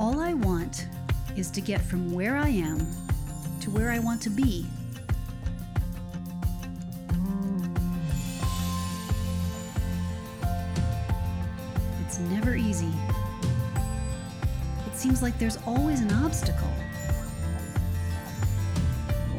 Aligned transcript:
All 0.00 0.18
I 0.18 0.32
want 0.32 0.86
is 1.36 1.50
to 1.50 1.60
get 1.60 1.82
from 1.82 2.10
where 2.10 2.34
I 2.34 2.48
am 2.48 2.78
to 3.60 3.68
where 3.68 3.90
I 3.90 3.98
want 3.98 4.22
to 4.22 4.30
be. 4.30 4.64
It's 12.00 12.18
never 12.18 12.56
easy. 12.56 12.90
It 14.86 14.96
seems 14.96 15.20
like 15.20 15.38
there's 15.38 15.58
always 15.66 16.00
an 16.00 16.14
obstacle 16.14 16.72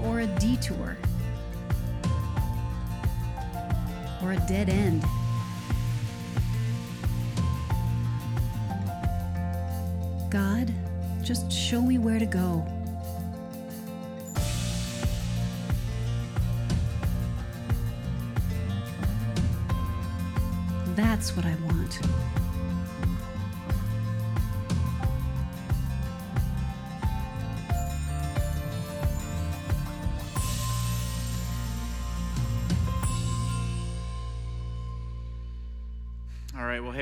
or 0.03 0.19
a 0.19 0.27
detour 0.27 0.95
or 4.21 4.33
a 4.33 4.39
dead 4.47 4.69
end. 4.69 5.03
God, 10.31 10.73
just 11.21 11.51
show 11.51 11.81
me 11.81 11.97
where 11.97 12.17
to 12.17 12.25
go. 12.25 12.65
That's 20.95 21.35
what 21.35 21.45
I 21.45 21.53
want. 21.67 21.99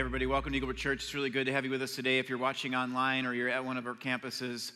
Everybody, 0.09 0.25
welcome 0.25 0.51
to 0.51 0.59
Eaglebrook 0.59 0.75
Church. 0.75 1.03
It's 1.03 1.13
really 1.13 1.29
good 1.29 1.45
to 1.45 1.53
have 1.53 1.65
you 1.65 1.69
with 1.69 1.83
us 1.83 1.93
today. 1.93 2.17
If 2.17 2.29
you're 2.29 2.39
watching 2.39 2.73
online 2.73 3.27
or 3.27 3.33
you're 3.35 3.47
at 3.47 3.63
one 3.63 3.77
of 3.77 3.85
our 3.85 3.93
campuses, 3.93 4.71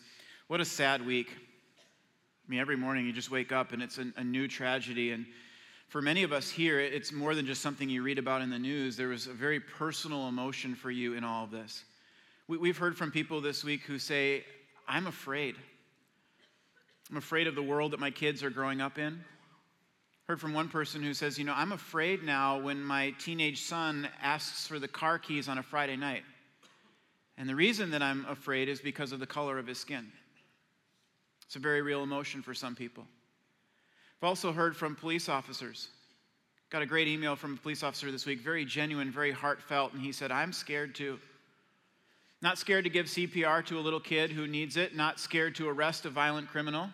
what 0.45 0.61
a 0.61 0.65
sad 0.65 1.03
week. 1.03 1.31
I 1.35 2.51
mean, 2.51 2.59
every 2.59 2.77
morning 2.77 3.07
you 3.07 3.13
just 3.13 3.31
wake 3.31 3.51
up 3.51 3.71
and 3.71 3.81
it's 3.81 3.97
a, 3.97 4.05
a 4.17 4.23
new 4.23 4.47
tragedy. 4.47 5.09
And 5.09 5.25
for 5.87 6.03
many 6.03 6.21
of 6.21 6.33
us 6.33 6.51
here, 6.51 6.79
it's 6.79 7.11
more 7.11 7.33
than 7.33 7.47
just 7.47 7.63
something 7.63 7.89
you 7.89 8.03
read 8.03 8.19
about 8.19 8.43
in 8.43 8.51
the 8.51 8.59
news. 8.59 8.95
There 8.95 9.07
was 9.07 9.25
a 9.25 9.33
very 9.33 9.59
personal 9.59 10.27
emotion 10.27 10.75
for 10.75 10.91
you 10.91 11.15
in 11.15 11.23
all 11.23 11.45
of 11.45 11.49
this. 11.49 11.83
We, 12.47 12.59
we've 12.59 12.77
heard 12.77 12.95
from 12.95 13.09
people 13.09 13.41
this 13.41 13.63
week 13.63 13.81
who 13.81 13.97
say, 13.97 14.45
I'm 14.87 15.07
afraid. 15.07 15.55
I'm 17.09 17.17
afraid 17.17 17.47
of 17.47 17.55
the 17.55 17.63
world 17.63 17.93
that 17.93 17.99
my 17.99 18.11
kids 18.11 18.43
are 18.43 18.51
growing 18.51 18.81
up 18.81 18.99
in. 18.99 19.19
Heard 20.27 20.39
from 20.39 20.53
one 20.53 20.69
person 20.69 21.03
who 21.03 21.13
says, 21.13 21.37
You 21.37 21.43
know, 21.43 21.53
I'm 21.55 21.73
afraid 21.73 22.23
now 22.23 22.57
when 22.59 22.81
my 22.81 23.11
teenage 23.19 23.61
son 23.61 24.07
asks 24.21 24.65
for 24.65 24.79
the 24.79 24.87
car 24.87 25.19
keys 25.19 25.49
on 25.49 25.57
a 25.57 25.63
Friday 25.63 25.97
night. 25.97 26.23
And 27.37 27.49
the 27.49 27.55
reason 27.55 27.91
that 27.91 28.01
I'm 28.01 28.25
afraid 28.29 28.69
is 28.69 28.79
because 28.79 29.11
of 29.11 29.19
the 29.19 29.27
color 29.27 29.57
of 29.57 29.67
his 29.67 29.79
skin. 29.79 30.11
It's 31.45 31.57
a 31.57 31.59
very 31.59 31.81
real 31.81 32.03
emotion 32.03 32.41
for 32.41 32.53
some 32.53 32.73
people. 32.73 33.05
I've 34.21 34.27
also 34.27 34.53
heard 34.53 34.77
from 34.77 34.95
police 34.95 35.27
officers. 35.27 35.89
Got 36.69 36.83
a 36.83 36.85
great 36.85 37.07
email 37.07 37.35
from 37.35 37.55
a 37.55 37.57
police 37.57 37.83
officer 37.83 38.09
this 38.09 38.25
week, 38.25 38.39
very 38.39 38.63
genuine, 38.63 39.11
very 39.11 39.31
heartfelt, 39.31 39.93
and 39.93 40.01
he 40.01 40.11
said, 40.11 40.31
I'm 40.31 40.53
scared 40.53 40.95
too. 40.95 41.19
Not 42.41 42.57
scared 42.57 42.85
to 42.85 42.89
give 42.89 43.07
CPR 43.07 43.65
to 43.65 43.77
a 43.77 43.81
little 43.81 43.99
kid 43.99 44.31
who 44.31 44.47
needs 44.47 44.77
it, 44.77 44.95
not 44.95 45.19
scared 45.19 45.55
to 45.55 45.67
arrest 45.67 46.05
a 46.05 46.09
violent 46.09 46.47
criminal 46.47 46.89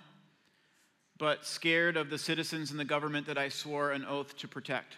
but 1.20 1.46
scared 1.46 1.98
of 1.98 2.10
the 2.10 2.18
citizens 2.18 2.72
and 2.72 2.80
the 2.80 2.86
government 2.86 3.28
that 3.28 3.38
I 3.38 3.50
swore 3.50 3.92
an 3.92 4.06
oath 4.06 4.36
to 4.38 4.48
protect. 4.48 4.98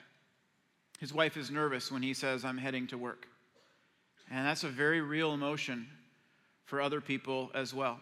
His 0.99 1.13
wife 1.13 1.35
is 1.35 1.49
nervous 1.49 1.91
when 1.91 2.03
he 2.03 2.13
says, 2.13 2.45
I'm 2.45 2.59
heading 2.59 2.87
to 2.87 2.97
work. 2.97 3.27
And 4.29 4.45
that's 4.45 4.63
a 4.63 4.69
very 4.69 5.01
real 5.01 5.33
emotion 5.33 5.87
for 6.65 6.79
other 6.79 7.01
people 7.01 7.49
as 7.55 7.73
well. 7.73 7.99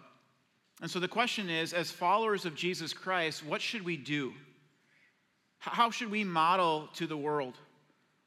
And 0.82 0.92
so 0.92 1.00
the 1.00 1.08
question 1.08 1.50
is 1.50 1.74
as 1.74 1.92
followers 1.92 2.46
of 2.46 2.56
Jesus 2.56 2.94
Christ, 2.94 3.44
what 3.46 3.62
should 3.62 3.84
we 3.84 3.98
do? 3.98 4.34
How 5.60 5.90
should 5.90 6.12
we 6.12 6.24
model 6.24 6.90
to 6.96 7.08
the 7.08 7.18
world 7.18 7.56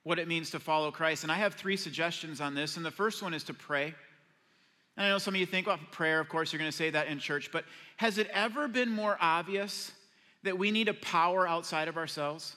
what 0.04 0.18
it 0.18 0.26
means 0.26 0.50
to 0.50 0.58
follow 0.58 0.90
Christ? 0.90 1.22
And 1.22 1.30
I 1.30 1.36
have 1.36 1.54
three 1.54 1.76
suggestions 1.76 2.40
on 2.40 2.54
this. 2.54 2.76
And 2.76 2.84
the 2.84 2.90
first 2.90 3.22
one 3.22 3.34
is 3.34 3.44
to 3.44 3.54
pray. 3.54 3.94
And 4.96 5.06
I 5.06 5.08
know 5.08 5.18
some 5.18 5.34
of 5.34 5.40
you 5.40 5.46
think, 5.46 5.66
well, 5.66 5.78
prayer, 5.90 6.20
of 6.20 6.28
course, 6.28 6.52
you're 6.52 6.58
going 6.58 6.70
to 6.70 6.76
say 6.76 6.90
that 6.90 7.06
in 7.06 7.18
church, 7.18 7.50
but 7.50 7.64
has 7.96 8.18
it 8.18 8.28
ever 8.32 8.68
been 8.68 8.90
more 8.90 9.16
obvious 9.20 9.92
that 10.42 10.58
we 10.58 10.70
need 10.70 10.88
a 10.88 10.94
power 10.94 11.46
outside 11.46 11.88
of 11.88 11.96
ourselves? 11.96 12.56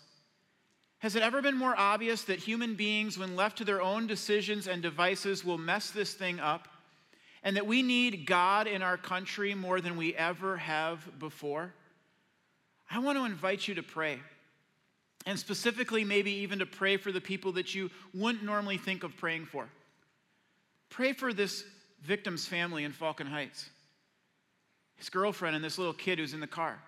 Has 1.00 1.16
it 1.16 1.22
ever 1.22 1.42
been 1.42 1.58
more 1.58 1.76
obvious 1.78 2.24
that 2.24 2.40
human 2.40 2.76
beings, 2.76 3.18
when 3.18 3.36
left 3.36 3.60
to 3.60 3.64
their 3.64 3.82
own 3.82 4.08
decisions 4.08 4.68
and 4.68 4.82
devices, 4.82 5.46
will 5.46 5.58
mess 5.58 5.92
this 5.92 6.14
thing 6.14 6.40
up? 6.40 6.68
And 7.44 7.56
that 7.58 7.68
we 7.68 7.84
need 7.84 8.26
God 8.26 8.66
in 8.66 8.82
our 8.82 8.98
country 8.98 9.54
more 9.54 9.80
than 9.80 9.98
we 9.98 10.16
ever 10.16 10.58
have 10.58 11.20
before? 11.20 11.74
I 12.90 13.00
want 13.00 13.18
to 13.18 13.26
invite 13.26 13.68
you 13.68 13.76
to 13.76 13.84
pray. 13.84 14.20
And 15.28 15.38
specifically, 15.38 16.04
maybe 16.04 16.32
even 16.32 16.60
to 16.60 16.66
pray 16.66 16.98
for 16.98 17.12
the 17.12 17.22
people 17.22 17.52
that 17.54 17.76
you 17.76 17.92
wouldn't 18.14 18.44
normally 18.44 18.78
think 18.78 19.04
of 19.04 19.16
praying 19.18 19.46
for. 19.46 19.70
Pray 20.90 21.14
for 21.14 21.34
this 21.34 21.64
victim's 22.06 22.46
family 22.46 22.84
in 22.84 22.92
Falcon 22.92 23.28
Heights, 23.28 23.70
his 24.96 25.10
girlfriend, 25.10 25.56
and 25.56 25.66
this 25.66 25.78
little 25.78 25.94
kid 25.94 26.20
who's 26.20 26.34
in 26.34 26.40
the 26.40 26.48
car. 26.48 26.80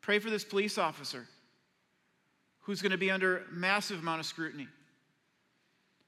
Pray 0.00 0.18
for 0.18 0.30
this 0.30 0.44
police 0.44 0.78
officer 0.78 1.26
who's 2.60 2.82
going 2.82 2.92
to 2.92 2.98
be 2.98 3.10
under 3.10 3.44
massive 3.52 4.00
amount 4.00 4.20
of 4.20 4.26
scrutiny. 4.26 4.68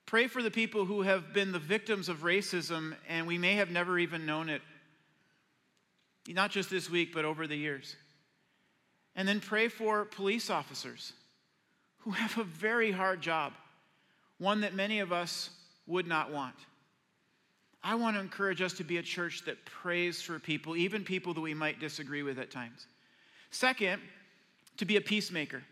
Pray 0.06 0.26
for 0.26 0.42
the 0.42 0.50
people 0.50 0.84
who 0.84 1.02
have 1.02 1.32
been 1.32 1.52
the 1.52 1.58
victims 1.58 2.08
of 2.08 2.18
racism 2.18 2.94
and 3.08 3.26
we 3.26 3.38
may 3.38 3.54
have 3.54 3.70
never 3.70 3.98
even 3.98 4.26
known 4.26 4.48
it, 4.48 4.62
not 6.28 6.50
just 6.50 6.70
this 6.70 6.90
week, 6.90 7.12
but 7.14 7.24
over 7.24 7.46
the 7.46 7.56
years. 7.56 7.96
And 9.14 9.28
then 9.28 9.40
pray 9.40 9.68
for 9.68 10.04
police 10.04 10.50
officers 10.50 11.12
who 11.98 12.10
have 12.10 12.36
a 12.38 12.44
very 12.44 12.90
hard 12.90 13.20
job, 13.20 13.52
one 14.38 14.62
that 14.62 14.74
many 14.74 15.00
of 15.00 15.12
us 15.12 15.50
would 15.86 16.06
not 16.06 16.32
want. 16.32 16.54
I 17.84 17.94
want 17.96 18.16
to 18.16 18.20
encourage 18.20 18.62
us 18.62 18.72
to 18.74 18.84
be 18.84 18.98
a 18.98 19.02
church 19.02 19.44
that 19.46 19.64
prays 19.64 20.22
for 20.22 20.38
people, 20.38 20.76
even 20.76 21.04
people 21.04 21.34
that 21.34 21.40
we 21.40 21.54
might 21.54 21.80
disagree 21.80 22.22
with 22.22 22.38
at 22.38 22.50
times. 22.50 22.86
Second, 23.50 24.00
to 24.76 24.84
be 24.84 24.96
a 24.96 25.00
peacemaker. 25.00 25.62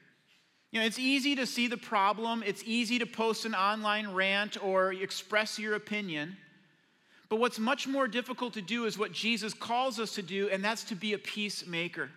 You 0.70 0.80
know, 0.80 0.86
it's 0.86 0.98
easy 0.98 1.34
to 1.36 1.46
see 1.46 1.66
the 1.66 1.76
problem, 1.76 2.42
it's 2.44 2.62
easy 2.64 2.98
to 2.98 3.06
post 3.06 3.44
an 3.44 3.54
online 3.54 4.12
rant 4.12 4.62
or 4.62 4.92
express 4.92 5.58
your 5.58 5.74
opinion. 5.74 6.36
But 7.28 7.36
what's 7.36 7.58
much 7.58 7.86
more 7.86 8.08
difficult 8.08 8.54
to 8.54 8.62
do 8.62 8.86
is 8.86 8.98
what 8.98 9.12
Jesus 9.12 9.54
calls 9.54 10.00
us 10.00 10.14
to 10.16 10.22
do, 10.22 10.48
and 10.48 10.64
that's 10.64 10.84
to 10.84 10.96
be 10.96 11.12
a 11.12 11.18
peacemaker. 11.18 12.10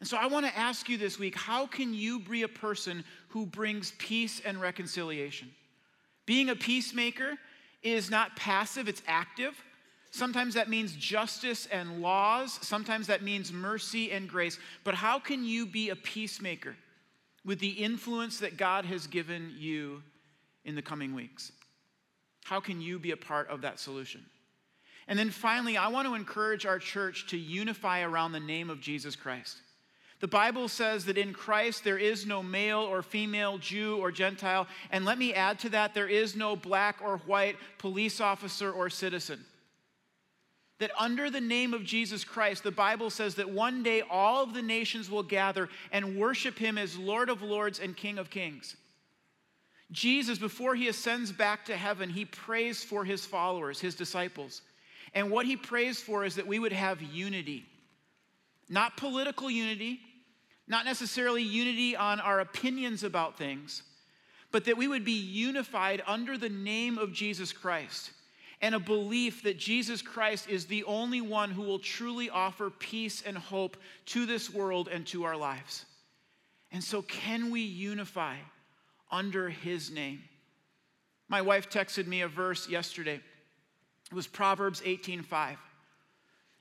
And 0.00 0.08
so 0.08 0.18
I 0.18 0.26
want 0.26 0.44
to 0.44 0.58
ask 0.58 0.88
you 0.88 0.98
this 0.98 1.18
week 1.18 1.34
how 1.34 1.66
can 1.66 1.94
you 1.94 2.20
be 2.20 2.42
a 2.42 2.48
person 2.48 3.04
who 3.28 3.46
brings 3.46 3.92
peace 3.98 4.42
and 4.44 4.60
reconciliation? 4.60 5.50
Being 6.26 6.50
a 6.50 6.56
peacemaker 6.56 7.38
is 7.84 8.10
not 8.10 8.34
passive, 8.34 8.88
it's 8.88 9.02
active. 9.06 9.54
Sometimes 10.10 10.54
that 10.54 10.68
means 10.68 10.94
justice 10.94 11.66
and 11.66 12.00
laws. 12.00 12.58
Sometimes 12.62 13.08
that 13.08 13.22
means 13.22 13.52
mercy 13.52 14.12
and 14.12 14.28
grace. 14.28 14.58
But 14.84 14.94
how 14.94 15.18
can 15.18 15.44
you 15.44 15.66
be 15.66 15.90
a 15.90 15.96
peacemaker 15.96 16.76
with 17.44 17.58
the 17.58 17.70
influence 17.70 18.38
that 18.38 18.56
God 18.56 18.84
has 18.84 19.06
given 19.08 19.52
you 19.58 20.02
in 20.64 20.76
the 20.76 20.82
coming 20.82 21.14
weeks? 21.14 21.50
How 22.44 22.60
can 22.60 22.80
you 22.80 22.98
be 22.98 23.10
a 23.10 23.16
part 23.16 23.48
of 23.48 23.62
that 23.62 23.80
solution? 23.80 24.24
And 25.08 25.18
then 25.18 25.30
finally, 25.30 25.76
I 25.76 25.88
want 25.88 26.06
to 26.06 26.14
encourage 26.14 26.64
our 26.64 26.78
church 26.78 27.26
to 27.28 27.36
unify 27.36 28.02
around 28.02 28.32
the 28.32 28.40
name 28.40 28.70
of 28.70 28.80
Jesus 28.80 29.16
Christ. 29.16 29.56
The 30.24 30.28
Bible 30.28 30.68
says 30.68 31.04
that 31.04 31.18
in 31.18 31.34
Christ 31.34 31.84
there 31.84 31.98
is 31.98 32.24
no 32.24 32.42
male 32.42 32.78
or 32.78 33.02
female, 33.02 33.58
Jew 33.58 33.98
or 33.98 34.10
Gentile. 34.10 34.66
And 34.90 35.04
let 35.04 35.18
me 35.18 35.34
add 35.34 35.58
to 35.58 35.68
that 35.68 35.92
there 35.92 36.08
is 36.08 36.34
no 36.34 36.56
black 36.56 37.02
or 37.04 37.18
white, 37.26 37.56
police 37.76 38.22
officer 38.22 38.72
or 38.72 38.88
citizen. 38.88 39.44
That 40.78 40.92
under 40.98 41.28
the 41.28 41.42
name 41.42 41.74
of 41.74 41.84
Jesus 41.84 42.24
Christ, 42.24 42.62
the 42.62 42.70
Bible 42.70 43.10
says 43.10 43.34
that 43.34 43.50
one 43.50 43.82
day 43.82 44.00
all 44.00 44.42
of 44.42 44.54
the 44.54 44.62
nations 44.62 45.10
will 45.10 45.22
gather 45.22 45.68
and 45.92 46.16
worship 46.16 46.56
him 46.56 46.78
as 46.78 46.96
Lord 46.96 47.28
of 47.28 47.42
Lords 47.42 47.78
and 47.78 47.94
King 47.94 48.16
of 48.16 48.30
Kings. 48.30 48.76
Jesus, 49.92 50.38
before 50.38 50.74
he 50.74 50.88
ascends 50.88 51.32
back 51.32 51.66
to 51.66 51.76
heaven, 51.76 52.08
he 52.08 52.24
prays 52.24 52.82
for 52.82 53.04
his 53.04 53.26
followers, 53.26 53.78
his 53.78 53.94
disciples. 53.94 54.62
And 55.12 55.30
what 55.30 55.44
he 55.44 55.58
prays 55.58 56.00
for 56.00 56.24
is 56.24 56.36
that 56.36 56.46
we 56.46 56.58
would 56.58 56.72
have 56.72 57.02
unity. 57.02 57.66
Not 58.70 58.96
political 58.96 59.50
unity, 59.50 60.00
not 60.66 60.84
necessarily 60.84 61.42
unity 61.42 61.94
on 61.96 62.20
our 62.20 62.40
opinions 62.40 63.04
about 63.04 63.36
things, 63.36 63.82
but 64.50 64.64
that 64.64 64.76
we 64.76 64.88
would 64.88 65.04
be 65.04 65.12
unified 65.12 66.02
under 66.06 66.38
the 66.38 66.48
name 66.48 66.96
of 66.98 67.12
Jesus 67.12 67.52
Christ 67.52 68.12
and 68.60 68.74
a 68.74 68.80
belief 68.80 69.42
that 69.42 69.58
Jesus 69.58 70.00
Christ 70.00 70.48
is 70.48 70.64
the 70.64 70.84
only 70.84 71.20
one 71.20 71.50
who 71.50 71.62
will 71.62 71.78
truly 71.78 72.30
offer 72.30 72.70
peace 72.70 73.22
and 73.26 73.36
hope 73.36 73.76
to 74.06 74.24
this 74.24 74.52
world 74.52 74.88
and 74.90 75.06
to 75.08 75.24
our 75.24 75.36
lives. 75.36 75.84
And 76.72 76.82
so, 76.82 77.02
can 77.02 77.50
we 77.50 77.60
unify 77.60 78.36
under 79.10 79.50
his 79.50 79.90
name? 79.90 80.22
My 81.28 81.42
wife 81.42 81.68
texted 81.68 82.06
me 82.06 82.22
a 82.22 82.28
verse 82.28 82.68
yesterday 82.68 83.20
It 84.10 84.14
was 84.14 84.26
Proverbs 84.26 84.80
18:5. 84.82 85.58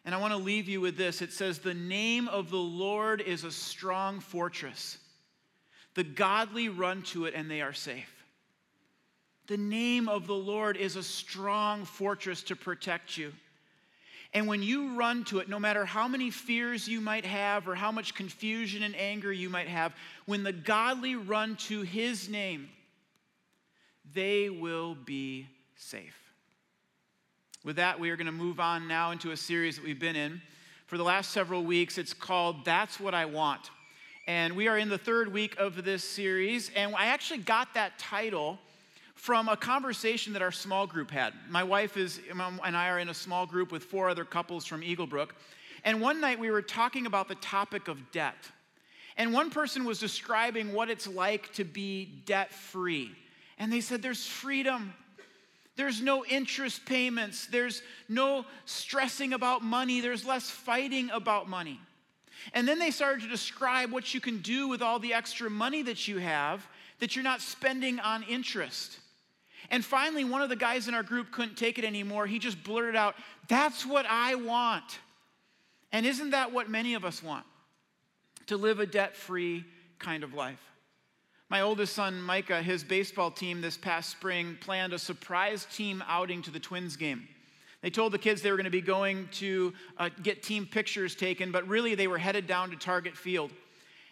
And 0.05 0.13
I 0.13 0.17
want 0.17 0.33
to 0.33 0.37
leave 0.37 0.67
you 0.67 0.81
with 0.81 0.97
this. 0.97 1.21
It 1.21 1.31
says, 1.31 1.59
The 1.59 1.73
name 1.73 2.27
of 2.27 2.49
the 2.49 2.57
Lord 2.57 3.21
is 3.21 3.43
a 3.43 3.51
strong 3.51 4.19
fortress. 4.19 4.97
The 5.95 6.03
godly 6.03 6.69
run 6.69 7.03
to 7.03 7.25
it 7.25 7.33
and 7.35 7.49
they 7.49 7.61
are 7.61 7.73
safe. 7.73 8.09
The 9.47 9.57
name 9.57 10.09
of 10.09 10.27
the 10.27 10.33
Lord 10.33 10.77
is 10.77 10.95
a 10.95 11.03
strong 11.03 11.85
fortress 11.85 12.43
to 12.43 12.55
protect 12.55 13.17
you. 13.17 13.33
And 14.33 14.47
when 14.47 14.63
you 14.63 14.95
run 14.95 15.25
to 15.25 15.39
it, 15.39 15.47
no 15.49 15.59
matter 15.59 15.85
how 15.85 16.07
many 16.07 16.31
fears 16.31 16.87
you 16.87 16.99
might 17.01 17.25
have 17.25 17.67
or 17.67 17.75
how 17.75 17.91
much 17.91 18.15
confusion 18.15 18.81
and 18.81 18.95
anger 18.95 19.31
you 19.31 19.49
might 19.49 19.67
have, 19.67 19.93
when 20.25 20.43
the 20.43 20.53
godly 20.53 21.15
run 21.15 21.55
to 21.67 21.81
his 21.81 22.27
name, 22.29 22.69
they 24.13 24.49
will 24.49 24.95
be 24.95 25.47
safe. 25.75 26.22
With 27.63 27.77
that, 27.77 27.97
we 27.97 28.09
are 28.09 28.17
going 28.17 28.25
to 28.25 28.33
move 28.33 28.59
on 28.59 28.89
now 28.89 29.11
into 29.11 29.31
a 29.31 29.37
series 29.37 29.77
that 29.77 29.85
we've 29.85 29.99
been 29.99 30.17
in 30.17 30.41
for 30.85 30.97
the 30.97 31.03
last 31.03 31.31
several 31.31 31.63
weeks. 31.63 31.97
It's 31.97 32.13
called 32.13 32.65
That's 32.65 32.99
What 32.99 33.13
I 33.13 33.23
Want. 33.23 33.71
And 34.27 34.57
we 34.57 34.67
are 34.67 34.77
in 34.77 34.89
the 34.89 34.97
third 34.97 35.31
week 35.31 35.55
of 35.57 35.85
this 35.85 36.03
series. 36.03 36.71
And 36.75 36.93
I 36.93 37.05
actually 37.05 37.39
got 37.39 37.73
that 37.75 37.97
title 37.97 38.59
from 39.15 39.47
a 39.47 39.55
conversation 39.55 40.33
that 40.33 40.41
our 40.41 40.51
small 40.51 40.85
group 40.85 41.09
had. 41.09 41.33
My 41.49 41.63
wife 41.63 41.95
is, 41.95 42.19
um, 42.37 42.59
and 42.65 42.75
I 42.75 42.89
are 42.89 42.99
in 42.99 43.07
a 43.07 43.13
small 43.13 43.45
group 43.45 43.71
with 43.71 43.85
four 43.85 44.09
other 44.09 44.25
couples 44.25 44.65
from 44.65 44.81
Eaglebrook. 44.81 45.29
And 45.85 46.01
one 46.01 46.19
night 46.19 46.39
we 46.39 46.51
were 46.51 46.61
talking 46.61 47.05
about 47.05 47.29
the 47.29 47.35
topic 47.35 47.87
of 47.87 48.11
debt. 48.11 48.35
And 49.15 49.31
one 49.31 49.49
person 49.49 49.85
was 49.85 49.99
describing 49.99 50.73
what 50.73 50.89
it's 50.89 51.07
like 51.07 51.53
to 51.53 51.63
be 51.63 52.23
debt 52.25 52.51
free. 52.51 53.11
And 53.57 53.71
they 53.71 53.79
said, 53.79 54.01
There's 54.01 54.27
freedom. 54.27 54.93
There's 55.75 56.01
no 56.01 56.23
interest 56.25 56.85
payments. 56.85 57.47
There's 57.47 57.81
no 58.07 58.45
stressing 58.65 59.33
about 59.33 59.63
money. 59.63 60.01
There's 60.01 60.25
less 60.25 60.49
fighting 60.49 61.09
about 61.09 61.49
money. 61.49 61.79
And 62.53 62.67
then 62.67 62.77
they 62.77 62.91
started 62.91 63.21
to 63.21 63.29
describe 63.29 63.91
what 63.91 64.13
you 64.13 64.19
can 64.19 64.39
do 64.39 64.67
with 64.67 64.81
all 64.81 64.99
the 64.99 65.13
extra 65.13 65.49
money 65.49 65.81
that 65.83 66.07
you 66.07 66.17
have 66.17 66.67
that 66.99 67.15
you're 67.15 67.23
not 67.23 67.41
spending 67.41 67.99
on 67.99 68.23
interest. 68.23 68.99
And 69.71 69.83
finally, 69.83 70.25
one 70.25 70.41
of 70.41 70.49
the 70.49 70.55
guys 70.55 70.87
in 70.87 70.93
our 70.93 71.03
group 71.03 71.31
couldn't 71.31 71.55
take 71.55 71.79
it 71.79 71.85
anymore. 71.85 72.27
He 72.27 72.37
just 72.37 72.63
blurted 72.63 72.95
out, 72.95 73.15
That's 73.47 73.85
what 73.85 74.05
I 74.07 74.35
want. 74.35 74.99
And 75.91 76.05
isn't 76.05 76.31
that 76.31 76.51
what 76.51 76.69
many 76.69 76.95
of 76.95 77.05
us 77.05 77.23
want? 77.23 77.45
To 78.47 78.57
live 78.57 78.79
a 78.79 78.85
debt 78.85 79.15
free 79.15 79.63
kind 79.99 80.23
of 80.23 80.33
life. 80.33 80.72
My 81.53 81.61
oldest 81.61 81.93
son, 81.93 82.19
Micah, 82.19 82.63
his 82.63 82.83
baseball 82.83 83.29
team 83.29 83.61
this 83.61 83.77
past 83.77 84.09
spring 84.09 84.57
planned 84.59 84.91
a 84.91 84.97
surprise 84.97 85.67
team 85.71 86.03
outing 86.07 86.41
to 86.41 86.49
the 86.49 86.59
Twins 86.59 86.95
game. 86.95 87.27
They 87.83 87.91
told 87.91 88.11
the 88.11 88.17
kids 88.17 88.41
they 88.41 88.49
were 88.49 88.57
going 88.57 88.63
to 88.63 88.71
be 88.71 88.81
going 88.81 89.29
to 89.33 89.71
uh, 89.99 90.09
get 90.23 90.41
team 90.41 90.65
pictures 90.65 91.13
taken, 91.13 91.51
but 91.51 91.67
really 91.67 91.93
they 91.93 92.07
were 92.07 92.17
headed 92.17 92.47
down 92.47 92.71
to 92.71 92.75
Target 92.75 93.15
Field 93.15 93.51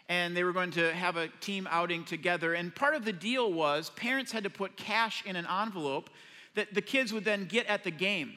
and 0.07 0.37
they 0.37 0.43
were 0.43 0.53
going 0.53 0.69
to 0.69 0.93
have 0.93 1.17
a 1.17 1.29
team 1.39 1.67
outing 1.71 2.03
together. 2.03 2.53
And 2.53 2.75
part 2.75 2.93
of 2.93 3.05
the 3.05 3.11
deal 3.11 3.51
was 3.51 3.89
parents 3.95 4.31
had 4.31 4.43
to 4.43 4.51
put 4.51 4.77
cash 4.77 5.25
in 5.25 5.35
an 5.35 5.47
envelope 5.47 6.11
that 6.53 6.75
the 6.75 6.81
kids 6.83 7.11
would 7.11 7.25
then 7.25 7.45
get 7.45 7.65
at 7.65 7.83
the 7.83 7.89
game 7.89 8.33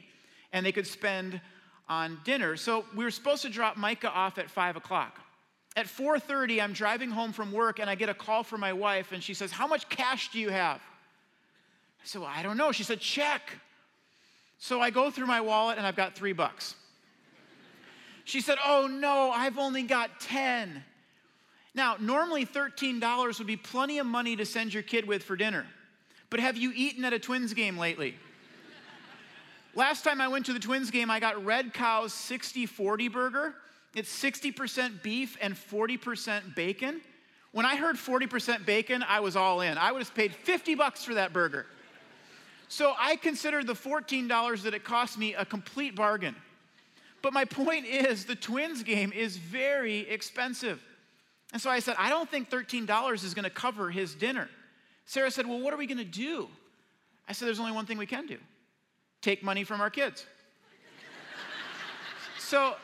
and 0.51 0.65
they 0.65 0.71
could 0.71 0.87
spend 0.87 1.39
on 1.87 2.17
dinner. 2.23 2.57
So 2.57 2.85
we 2.95 3.03
were 3.03 3.11
supposed 3.11 3.43
to 3.43 3.49
drop 3.49 3.77
Micah 3.77 4.09
off 4.09 4.39
at 4.39 4.49
5 4.49 4.77
o'clock. 4.77 5.21
At 5.75 5.87
4:30, 5.87 6.61
I'm 6.61 6.73
driving 6.73 7.11
home 7.11 7.33
from 7.33 7.51
work 7.51 7.79
and 7.79 7.89
I 7.89 7.95
get 7.95 8.07
a 8.07 8.13
call 8.13 8.43
from 8.43 8.61
my 8.61 8.71
wife 8.71 9.11
and 9.11 9.21
she 9.21 9.33
says, 9.33 9.51
"How 9.51 9.67
much 9.67 9.89
cash 9.89 10.29
do 10.31 10.39
you 10.39 10.49
have?" 10.49 10.81
I 12.01 12.05
said, 12.05 12.21
"Well, 12.21 12.31
I 12.33 12.43
don't 12.43 12.55
know." 12.55 12.71
She 12.71 12.83
said, 12.83 13.01
"Check." 13.01 13.59
So 14.57 14.79
I 14.79 14.89
go 14.89 15.11
through 15.11 15.25
my 15.25 15.41
wallet 15.41 15.77
and 15.77 15.85
I've 15.85 15.97
got 15.97 16.15
3 16.15 16.31
bucks. 16.31 16.75
She 18.23 18.39
said, 18.39 18.57
"Oh 18.63 18.87
no, 18.87 19.31
I've 19.31 19.57
only 19.57 19.83
got 19.83 20.21
10." 20.21 20.83
Now, 21.73 21.97
normally 21.99 22.45
$13 22.45 23.37
would 23.37 23.47
be 23.47 23.57
plenty 23.57 23.97
of 23.97 24.05
money 24.07 24.37
to 24.37 24.45
send 24.45 24.73
your 24.73 24.81
kid 24.81 25.05
with 25.05 25.23
for 25.23 25.35
dinner. 25.35 25.67
But 26.29 26.39
have 26.39 26.55
you 26.55 26.71
eaten 26.73 27.03
at 27.03 27.11
a 27.11 27.19
Twins 27.19 27.53
game 27.53 27.77
lately? 27.77 28.17
Last 29.73 30.05
time 30.05 30.21
I 30.21 30.29
went 30.29 30.45
to 30.45 30.53
the 30.53 30.59
Twins 30.59 30.89
game, 30.89 31.11
I 31.11 31.19
got 31.19 31.43
Red 31.43 31.73
Cow's 31.73 32.13
60 32.13 32.65
40 32.65 33.09
burger 33.09 33.55
it's 33.95 34.13
60% 34.21 35.01
beef 35.01 35.37
and 35.41 35.55
40% 35.55 36.53
bacon. 36.53 37.01
When 37.51 37.65
I 37.65 37.77
heard 37.77 37.95
40% 37.95 38.65
bacon, 38.65 39.03
I 39.07 39.21
was 39.21 39.35
all 39.35 39.61
in. 39.61 39.77
I 39.77 39.91
would 39.93 39.99
have 39.99 40.13
paid 40.13 40.35
50 40.35 40.75
bucks 40.75 41.03
for 41.05 41.13
that 41.13 41.31
burger. 41.31 41.65
So 42.67 42.93
I 42.99 43.15
considered 43.15 43.67
the 43.67 43.73
$14 43.73 44.63
that 44.63 44.73
it 44.73 44.83
cost 44.83 45.17
me 45.17 45.33
a 45.33 45.45
complete 45.45 45.95
bargain. 45.95 46.35
But 47.21 47.31
my 47.31 47.45
point 47.45 47.85
is, 47.85 48.25
the 48.25 48.35
Twins 48.35 48.83
game 48.83 49.13
is 49.13 49.37
very 49.37 49.99
expensive. 50.09 50.83
And 51.53 51.61
so 51.61 51.69
I 51.69 51.79
said, 51.79 51.95
I 51.97 52.09
don't 52.09 52.29
think 52.29 52.49
$13 52.49 53.23
is 53.23 53.33
going 53.33 53.45
to 53.45 53.49
cover 53.49 53.89
his 53.89 54.13
dinner. 54.13 54.49
Sarah 55.05 55.31
said, 55.31 55.47
Well, 55.47 55.59
what 55.59 55.73
are 55.73 55.77
we 55.77 55.87
going 55.87 55.99
to 55.99 56.03
do? 56.03 56.49
I 57.27 57.31
said, 57.31 57.47
There's 57.47 57.59
only 57.59 57.71
one 57.71 57.85
thing 57.85 57.97
we 57.97 58.05
can 58.05 58.27
do 58.27 58.37
take 59.21 59.41
money 59.41 59.63
from 59.63 59.81
our 59.81 59.89
kids. 59.89 60.25
so 62.39 62.75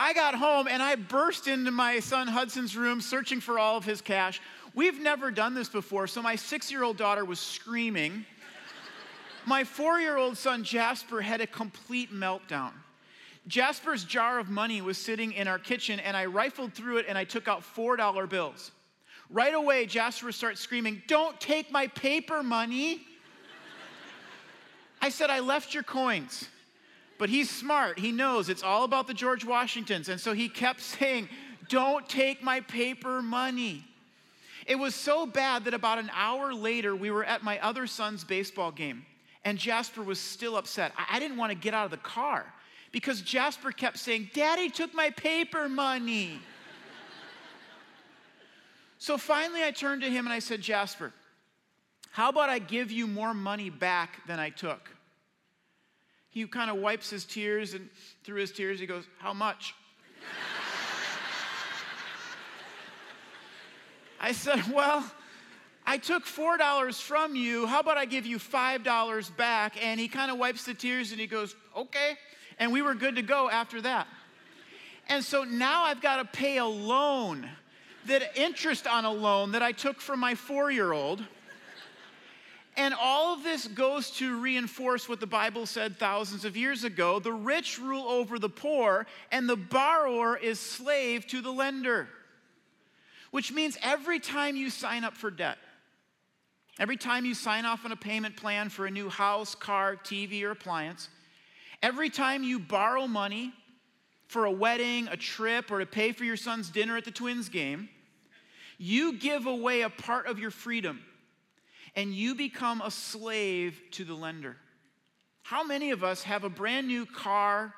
I 0.00 0.12
got 0.12 0.36
home 0.36 0.68
and 0.68 0.80
I 0.80 0.94
burst 0.94 1.48
into 1.48 1.72
my 1.72 1.98
son 1.98 2.28
Hudson's 2.28 2.76
room 2.76 3.00
searching 3.00 3.40
for 3.40 3.58
all 3.58 3.76
of 3.76 3.84
his 3.84 4.00
cash. 4.00 4.40
We've 4.72 5.00
never 5.00 5.32
done 5.32 5.54
this 5.54 5.68
before, 5.68 6.06
so 6.06 6.22
my 6.22 6.36
six 6.36 6.70
year 6.70 6.84
old 6.84 6.96
daughter 6.96 7.24
was 7.24 7.40
screaming. 7.40 8.24
my 9.44 9.64
four 9.64 9.98
year 9.98 10.16
old 10.16 10.38
son 10.38 10.62
Jasper 10.62 11.20
had 11.20 11.40
a 11.40 11.48
complete 11.48 12.12
meltdown. 12.12 12.70
Jasper's 13.48 14.04
jar 14.04 14.38
of 14.38 14.48
money 14.48 14.80
was 14.80 14.98
sitting 14.98 15.32
in 15.32 15.48
our 15.48 15.58
kitchen, 15.58 15.98
and 15.98 16.16
I 16.16 16.26
rifled 16.26 16.74
through 16.74 16.98
it 16.98 17.06
and 17.08 17.18
I 17.18 17.24
took 17.24 17.48
out 17.48 17.62
$4 17.62 18.28
bills. 18.28 18.70
Right 19.30 19.54
away, 19.54 19.86
Jasper 19.86 20.30
starts 20.30 20.60
screaming, 20.60 21.02
Don't 21.08 21.40
take 21.40 21.72
my 21.72 21.88
paper 21.88 22.44
money. 22.44 23.04
I 25.00 25.08
said, 25.08 25.28
I 25.30 25.40
left 25.40 25.74
your 25.74 25.82
coins. 25.82 26.48
But 27.18 27.28
he's 27.28 27.50
smart. 27.50 27.98
He 27.98 28.12
knows 28.12 28.48
it's 28.48 28.62
all 28.62 28.84
about 28.84 29.08
the 29.08 29.14
George 29.14 29.44
Washingtons. 29.44 30.08
And 30.08 30.20
so 30.20 30.32
he 30.32 30.48
kept 30.48 30.80
saying, 30.80 31.28
Don't 31.68 32.08
take 32.08 32.42
my 32.42 32.60
paper 32.60 33.20
money. 33.20 33.84
It 34.66 34.78
was 34.78 34.94
so 34.94 35.26
bad 35.26 35.64
that 35.64 35.74
about 35.74 35.98
an 35.98 36.10
hour 36.14 36.54
later, 36.54 36.94
we 36.94 37.10
were 37.10 37.24
at 37.24 37.42
my 37.42 37.58
other 37.60 37.86
son's 37.86 38.22
baseball 38.22 38.70
game, 38.70 39.06
and 39.44 39.56
Jasper 39.58 40.02
was 40.02 40.20
still 40.20 40.56
upset. 40.56 40.92
I 41.10 41.18
didn't 41.18 41.38
want 41.38 41.50
to 41.50 41.58
get 41.58 41.72
out 41.72 41.86
of 41.86 41.90
the 41.90 41.96
car 41.96 42.44
because 42.92 43.22
Jasper 43.22 43.72
kept 43.72 43.98
saying, 43.98 44.30
Daddy 44.34 44.68
took 44.68 44.92
my 44.92 45.08
paper 45.08 45.70
money. 45.70 46.38
so 48.98 49.16
finally, 49.16 49.64
I 49.64 49.70
turned 49.70 50.02
to 50.02 50.10
him 50.10 50.26
and 50.26 50.34
I 50.34 50.38
said, 50.38 50.60
Jasper, 50.60 51.14
how 52.10 52.28
about 52.28 52.50
I 52.50 52.58
give 52.58 52.90
you 52.90 53.06
more 53.06 53.32
money 53.32 53.70
back 53.70 54.26
than 54.26 54.38
I 54.38 54.50
took? 54.50 54.90
He 56.38 56.46
kind 56.46 56.70
of 56.70 56.76
wipes 56.76 57.10
his 57.10 57.24
tears, 57.24 57.74
and 57.74 57.88
through 58.24 58.40
his 58.40 58.52
tears, 58.52 58.78
he 58.78 58.86
goes, 58.86 59.04
How 59.18 59.34
much? 59.34 59.74
I 64.20 64.32
said, 64.32 64.62
Well, 64.72 65.04
I 65.86 65.98
took 65.98 66.24
$4 66.24 67.00
from 67.00 67.34
you. 67.34 67.66
How 67.66 67.80
about 67.80 67.96
I 67.96 68.04
give 68.04 68.26
you 68.26 68.38
$5 68.38 69.36
back? 69.36 69.82
And 69.82 69.98
he 69.98 70.06
kind 70.06 70.30
of 70.30 70.38
wipes 70.38 70.64
the 70.64 70.74
tears 70.74 71.12
and 71.12 71.20
he 71.20 71.26
goes, 71.26 71.56
Okay. 71.76 72.16
And 72.58 72.72
we 72.72 72.82
were 72.82 72.94
good 72.94 73.16
to 73.16 73.22
go 73.22 73.48
after 73.48 73.80
that. 73.82 74.06
And 75.08 75.24
so 75.24 75.44
now 75.44 75.84
I've 75.84 76.02
got 76.02 76.16
to 76.16 76.24
pay 76.24 76.58
a 76.58 76.66
loan, 76.66 77.48
that 78.06 78.36
interest 78.36 78.86
on 78.86 79.04
a 79.04 79.12
loan 79.12 79.52
that 79.52 79.62
I 79.62 79.72
took 79.72 80.00
from 80.00 80.20
my 80.20 80.34
four 80.34 80.70
year 80.70 80.92
old. 80.92 81.24
And 82.78 82.94
all 82.94 83.34
of 83.34 83.42
this 83.42 83.66
goes 83.66 84.08
to 84.12 84.40
reinforce 84.40 85.08
what 85.08 85.18
the 85.18 85.26
Bible 85.26 85.66
said 85.66 85.98
thousands 85.98 86.44
of 86.44 86.56
years 86.56 86.84
ago 86.84 87.18
the 87.18 87.32
rich 87.32 87.80
rule 87.80 88.04
over 88.04 88.38
the 88.38 88.48
poor, 88.48 89.04
and 89.32 89.48
the 89.48 89.56
borrower 89.56 90.36
is 90.36 90.60
slave 90.60 91.26
to 91.26 91.42
the 91.42 91.50
lender. 91.50 92.08
Which 93.32 93.52
means 93.52 93.76
every 93.82 94.20
time 94.20 94.54
you 94.54 94.70
sign 94.70 95.02
up 95.02 95.16
for 95.16 95.28
debt, 95.28 95.58
every 96.78 96.96
time 96.96 97.24
you 97.24 97.34
sign 97.34 97.64
off 97.64 97.84
on 97.84 97.90
a 97.90 97.96
payment 97.96 98.36
plan 98.36 98.68
for 98.68 98.86
a 98.86 98.90
new 98.92 99.08
house, 99.08 99.56
car, 99.56 99.96
TV, 99.96 100.44
or 100.44 100.52
appliance, 100.52 101.08
every 101.82 102.08
time 102.08 102.44
you 102.44 102.60
borrow 102.60 103.08
money 103.08 103.52
for 104.28 104.44
a 104.44 104.52
wedding, 104.52 105.08
a 105.08 105.16
trip, 105.16 105.72
or 105.72 105.80
to 105.80 105.86
pay 105.86 106.12
for 106.12 106.22
your 106.22 106.36
son's 106.36 106.70
dinner 106.70 106.96
at 106.96 107.04
the 107.04 107.10
Twins 107.10 107.48
game, 107.48 107.88
you 108.78 109.14
give 109.14 109.46
away 109.46 109.82
a 109.82 109.90
part 109.90 110.28
of 110.28 110.38
your 110.38 110.52
freedom 110.52 111.00
and 111.98 112.14
you 112.14 112.36
become 112.36 112.80
a 112.80 112.92
slave 112.92 113.82
to 113.90 114.04
the 114.04 114.14
lender. 114.14 114.56
How 115.42 115.64
many 115.64 115.90
of 115.90 116.04
us 116.04 116.22
have 116.22 116.44
a 116.44 116.48
brand 116.48 116.86
new 116.86 117.04
car 117.04 117.74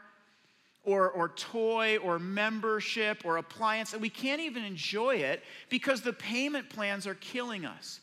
or, 0.84 1.08
or 1.08 1.30
toy 1.30 1.96
or 1.96 2.18
membership 2.18 3.22
or 3.24 3.38
appliance 3.38 3.94
and 3.94 4.02
we 4.02 4.10
can't 4.10 4.42
even 4.42 4.62
enjoy 4.62 5.14
it 5.14 5.42
because 5.70 6.02
the 6.02 6.12
payment 6.12 6.68
plans 6.68 7.06
are 7.06 7.14
killing 7.14 7.64
us? 7.64 8.00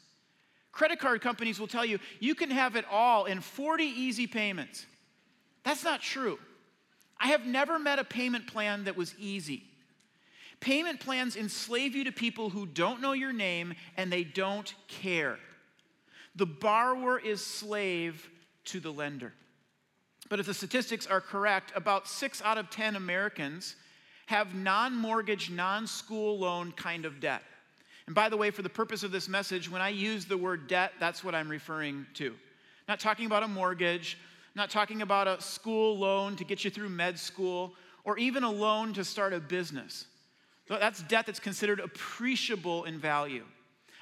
Credit 0.71 0.97
card 0.97 1.21
companies 1.21 1.59
will 1.59 1.67
tell 1.67 1.85
you 1.85 1.99
you 2.19 2.33
can 2.33 2.49
have 2.49 2.75
it 2.75 2.85
all 2.89 3.25
in 3.25 3.39
40 3.39 3.83
easy 3.83 4.25
payments. 4.25 4.87
That's 5.63 5.83
not 5.83 6.01
true. 6.01 6.39
I 7.19 7.27
have 7.27 7.45
never 7.45 7.77
met 7.77 7.99
a 7.99 8.03
payment 8.03 8.47
plan 8.47 8.85
that 8.85 8.97
was 8.97 9.13
easy. 9.19 9.65
Payment 10.61 10.99
plans 10.99 11.35
enslave 11.35 11.95
you 11.95 12.05
to 12.05 12.11
people 12.11 12.49
who 12.49 12.65
don't 12.65 13.01
know 13.01 13.13
your 13.13 13.33
name 13.33 13.75
and 13.95 14.11
they 14.11 14.23
don't 14.23 14.73
care. 14.87 15.37
The 16.37 16.45
borrower 16.45 17.19
is 17.19 17.43
slave 17.43 18.29
to 18.65 18.79
the 18.79 18.91
lender. 18.91 19.33
But 20.29 20.39
if 20.39 20.45
the 20.45 20.53
statistics 20.53 21.07
are 21.07 21.19
correct, 21.19 21.71
about 21.75 22.07
six 22.07 22.41
out 22.43 22.57
of 22.57 22.69
10 22.69 22.95
Americans 22.95 23.75
have 24.27 24.53
non 24.53 24.95
mortgage, 24.95 25.49
non 25.49 25.87
school 25.87 26.37
loan 26.37 26.71
kind 26.73 27.05
of 27.05 27.19
debt. 27.19 27.41
And 28.05 28.15
by 28.15 28.29
the 28.29 28.37
way, 28.37 28.51
for 28.51 28.61
the 28.61 28.69
purpose 28.69 29.03
of 29.03 29.11
this 29.11 29.27
message, 29.27 29.69
when 29.69 29.81
I 29.81 29.89
use 29.89 30.25
the 30.25 30.37
word 30.37 30.67
debt, 30.67 30.93
that's 30.99 31.23
what 31.23 31.33
I'm 31.33 31.49
referring 31.49 32.05
to. 32.15 32.35
Not 32.87 32.99
talking 32.99 33.25
about 33.25 33.43
a 33.43 33.47
mortgage, 33.47 34.17
not 34.55 34.69
talking 34.69 35.01
about 35.01 35.27
a 35.27 35.41
school 35.41 35.97
loan 35.97 36.35
to 36.35 36.43
get 36.43 36.63
you 36.63 36.69
through 36.69 36.89
med 36.89 37.17
school, 37.17 37.73
or 38.03 38.17
even 38.17 38.43
a 38.43 38.51
loan 38.51 38.93
to 38.93 39.03
start 39.03 39.33
a 39.33 39.39
business. 39.39 40.05
That's 40.69 41.01
debt 41.03 41.25
that's 41.25 41.39
considered 41.39 41.79
appreciable 41.79 42.83
in 42.83 42.99
value. 42.99 43.43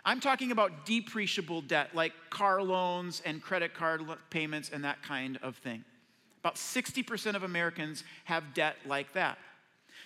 I'm 0.06 0.20
talking 0.20 0.52
about 0.52 0.86
depreciable 0.86 1.68
debt, 1.68 1.96
like 1.96 2.14
car 2.30 2.62
loans 2.62 3.24
and 3.26 3.42
credit 3.42 3.74
card 3.74 4.04
payments 4.30 4.70
and 4.70 4.84
that 4.84 5.02
kind 5.02 5.40
of 5.42 5.58
thing. 5.58 5.84
About 6.42 6.56
60% 6.56 7.36
of 7.36 7.42
Americans 7.42 8.04
have 8.26 8.54
debt 8.54 8.76
like 8.86 9.14
that. 9.14 9.40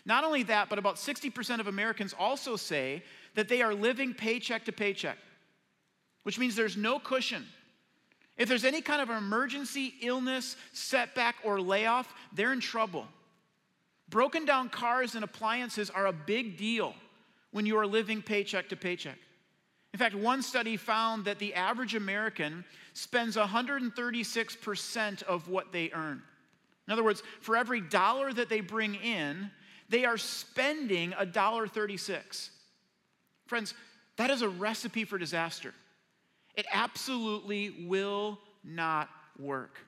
Not 0.06 0.24
only 0.24 0.44
that, 0.44 0.70
but 0.70 0.80
about 0.80 0.96
60% 0.96 1.60
of 1.60 1.68
Americans 1.68 2.16
also 2.18 2.56
say 2.56 3.04
that 3.36 3.50
they 3.50 3.62
are 3.62 3.74
living 3.74 4.14
paycheck 4.14 4.64
to 4.66 4.72
paycheck, 4.72 5.18
which 6.24 6.40
means 6.40 6.56
there's 6.56 6.78
no 6.78 6.98
cushion. 6.98 7.46
If 8.38 8.48
there's 8.48 8.64
any 8.64 8.80
kind 8.80 9.02
of 9.02 9.10
emergency, 9.10 9.96
illness, 10.02 10.56
setback, 10.72 11.36
or 11.44 11.60
layoff, 11.60 12.14
they're 12.32 12.54
in 12.54 12.62
trouble. 12.62 13.06
Broken 14.08 14.46
down 14.46 14.70
cars 14.70 15.16
and 15.16 15.26
appliances 15.26 15.90
are 15.90 16.08
a 16.08 16.14
big 16.14 16.58
deal 16.58 16.96
when 17.52 17.66
you 17.66 17.78
are 17.78 17.86
living 17.86 18.22
paycheck 18.22 18.70
to 18.70 18.78
paycheck. 18.78 19.18
In 19.94 20.00
fact, 20.00 20.16
one 20.16 20.42
study 20.42 20.78
found 20.78 21.26
that 21.26 21.40
the 21.40 21.54
average 21.54 21.96
American 21.96 22.64
spends 22.94 23.36
136% 23.36 25.24
of 25.24 25.48
what 25.50 25.72
they 25.72 25.92
earn. 25.94 26.22
In 26.88 26.94
other 26.94 27.04
words, 27.04 27.24
for 27.42 27.56
every 27.56 27.82
dollar 27.82 28.32
that 28.34 28.50
they 28.50 28.62
bring 28.62 28.96
in, 28.96 29.52
they 29.90 30.06
are 30.06 30.18
spending 30.18 31.14
a 31.18 31.26
dollar 31.26 31.68
36. 31.68 32.52
Friends, 33.48 33.74
that 34.18 34.30
is 34.30 34.42
a 34.42 34.50
recipe 34.50 35.06
for 35.06 35.18
disaster. 35.18 35.74
It 36.56 36.66
absolutely 36.72 37.86
will 37.88 38.40
not 38.64 39.10
work. 39.40 39.80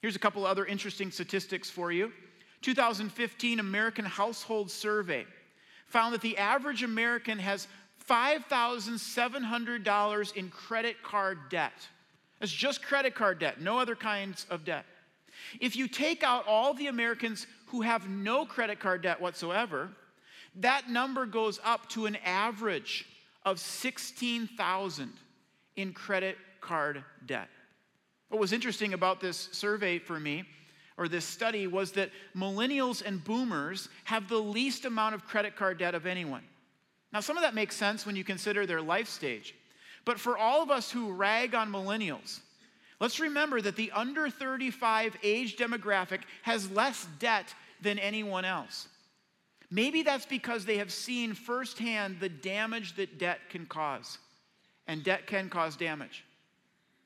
Here's 0.00 0.16
a 0.16 0.20
couple 0.20 0.46
other 0.46 0.64
interesting 0.64 1.10
statistics 1.10 1.70
for 1.70 1.92
you. 1.92 2.12
2015 2.62 3.60
American 3.60 4.04
Household 4.04 4.70
Survey 4.70 5.26
found 5.86 6.14
that 6.14 6.22
the 6.22 6.38
average 6.38 6.82
American 6.82 7.38
has 7.38 7.68
$5,700 8.08 10.36
in 10.36 10.50
credit 10.50 11.02
card 11.02 11.38
debt. 11.50 11.88
That's 12.40 12.52
just 12.52 12.82
credit 12.82 13.14
card 13.14 13.38
debt, 13.38 13.60
no 13.60 13.78
other 13.78 13.96
kinds 13.96 14.46
of 14.50 14.64
debt. 14.64 14.84
If 15.60 15.76
you 15.76 15.88
take 15.88 16.22
out 16.22 16.46
all 16.46 16.74
the 16.74 16.88
Americans 16.88 17.46
who 17.66 17.82
have 17.82 18.08
no 18.08 18.44
credit 18.44 18.80
card 18.80 19.02
debt 19.02 19.20
whatsoever, 19.20 19.90
that 20.56 20.88
number 20.88 21.26
goes 21.26 21.60
up 21.64 21.88
to 21.90 22.06
an 22.06 22.16
average 22.24 23.06
of 23.44 23.58
16,000 23.58 25.12
in 25.76 25.92
credit 25.92 26.38
card 26.60 27.04
debt. 27.26 27.48
What 28.28 28.40
was 28.40 28.52
interesting 28.52 28.94
about 28.94 29.20
this 29.20 29.48
survey 29.52 29.98
for 29.98 30.18
me, 30.18 30.44
or 30.96 31.08
this 31.08 31.24
study, 31.24 31.66
was 31.66 31.92
that 31.92 32.10
millennials 32.36 33.04
and 33.04 33.22
boomers 33.22 33.88
have 34.04 34.28
the 34.28 34.38
least 34.38 34.84
amount 34.84 35.14
of 35.14 35.26
credit 35.26 35.56
card 35.56 35.78
debt 35.78 35.94
of 35.94 36.06
anyone. 36.06 36.42
Now, 37.14 37.20
some 37.20 37.36
of 37.36 37.44
that 37.44 37.54
makes 37.54 37.76
sense 37.76 38.04
when 38.04 38.16
you 38.16 38.24
consider 38.24 38.66
their 38.66 38.82
life 38.82 39.08
stage. 39.08 39.54
But 40.04 40.18
for 40.18 40.36
all 40.36 40.62
of 40.62 40.70
us 40.70 40.90
who 40.90 41.12
rag 41.12 41.54
on 41.54 41.70
millennials, 41.70 42.40
let's 43.00 43.20
remember 43.20 43.60
that 43.60 43.76
the 43.76 43.92
under 43.92 44.28
35 44.28 45.16
age 45.22 45.56
demographic 45.56 46.22
has 46.42 46.68
less 46.72 47.06
debt 47.20 47.54
than 47.80 48.00
anyone 48.00 48.44
else. 48.44 48.88
Maybe 49.70 50.02
that's 50.02 50.26
because 50.26 50.64
they 50.64 50.78
have 50.78 50.92
seen 50.92 51.34
firsthand 51.34 52.18
the 52.18 52.28
damage 52.28 52.96
that 52.96 53.16
debt 53.16 53.38
can 53.48 53.66
cause. 53.66 54.18
And 54.88 55.04
debt 55.04 55.28
can 55.28 55.48
cause 55.48 55.76
damage. 55.76 56.24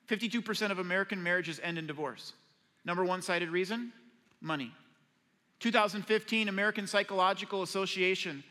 52% 0.08 0.70
of 0.70 0.78
American 0.78 1.22
marriages 1.22 1.60
end 1.62 1.76
in 1.76 1.86
divorce. 1.86 2.32
Number 2.86 3.04
one 3.04 3.20
cited 3.20 3.50
reason 3.50 3.92
money. 4.40 4.72
2015 5.60 6.48
American 6.48 6.86
Psychological 6.86 7.62
Association 7.62 8.42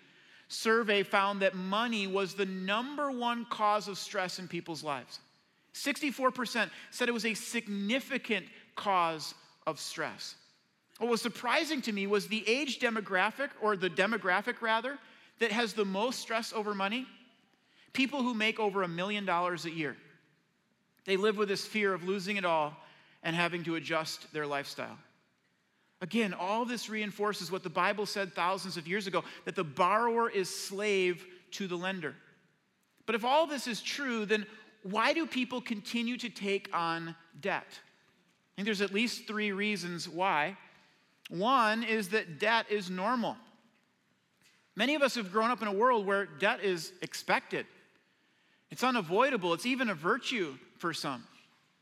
survey 0.47 1.03
found 1.03 1.41
that 1.41 1.55
money 1.55 2.07
was 2.07 2.33
the 2.33 2.45
number 2.45 3.11
one 3.11 3.45
cause 3.45 3.87
of 3.87 3.97
stress 3.97 4.39
in 4.39 4.47
people's 4.47 4.83
lives. 4.83 5.19
64% 5.73 6.69
said 6.91 7.07
it 7.07 7.13
was 7.13 7.25
a 7.25 7.33
significant 7.33 8.45
cause 8.75 9.33
of 9.65 9.79
stress. 9.79 10.35
What 10.97 11.09
was 11.09 11.21
surprising 11.21 11.81
to 11.83 11.91
me 11.91 12.07
was 12.07 12.27
the 12.27 12.47
age 12.47 12.79
demographic, 12.79 13.49
or 13.61 13.77
the 13.77 13.89
demographic 13.89 14.61
rather, 14.61 14.97
that 15.39 15.51
has 15.51 15.73
the 15.73 15.85
most 15.85 16.19
stress 16.19 16.53
over 16.53 16.73
money 16.73 17.05
people 17.93 18.21
who 18.21 18.35
make 18.35 18.59
over 18.59 18.83
a 18.83 18.87
million 18.87 19.25
dollars 19.25 19.65
a 19.65 19.71
year. 19.71 19.97
They 21.05 21.17
live 21.17 21.35
with 21.35 21.49
this 21.49 21.65
fear 21.65 21.95
of 21.95 22.03
losing 22.03 22.37
it 22.37 22.45
all 22.45 22.77
and 23.23 23.35
having 23.35 23.63
to 23.63 23.73
adjust 23.73 24.31
their 24.33 24.45
lifestyle. 24.45 24.97
Again, 26.01 26.33
all 26.33 26.63
this 26.63 26.89
reinforces 26.89 27.51
what 27.51 27.63
the 27.63 27.69
Bible 27.69 28.05
said 28.05 28.33
thousands 28.33 28.77
of 28.77 28.87
years 28.87 29.07
ago 29.07 29.23
that 29.45 29.55
the 29.55 29.63
borrower 29.63 30.29
is 30.29 30.49
slave 30.49 31.25
to 31.51 31.67
the 31.67 31.75
lender. 31.75 32.15
But 33.05 33.15
if 33.15 33.25
all 33.25 33.47
this 33.47 33.67
is 33.67 33.81
true, 33.81 34.25
then 34.25 34.45
why 34.83 35.13
do 35.13 35.25
people 35.25 35.59
continue 35.59 36.17
to 36.17 36.29
take 36.29 36.69
on 36.73 37.15
debt? 37.41 37.65
I 37.69 38.55
think 38.55 38.65
there's 38.65 38.81
at 38.81 38.93
least 38.93 39.27
three 39.27 39.51
reasons 39.51 40.07
why. 40.07 40.57
One 41.29 41.83
is 41.83 42.09
that 42.09 42.39
debt 42.39 42.67
is 42.69 42.89
normal. 42.89 43.35
Many 44.75 44.93
of 44.93 45.01
us 45.01 45.15
have 45.15 45.31
grown 45.31 45.49
up 45.49 45.61
in 45.63 45.67
a 45.67 45.73
world 45.73 46.05
where 46.05 46.25
debt 46.25 46.63
is 46.63 46.93
expected, 47.01 47.65
it's 48.69 48.83
unavoidable, 48.83 49.53
it's 49.53 49.65
even 49.65 49.89
a 49.89 49.95
virtue 49.95 50.55
for 50.77 50.93
some. 50.93 51.23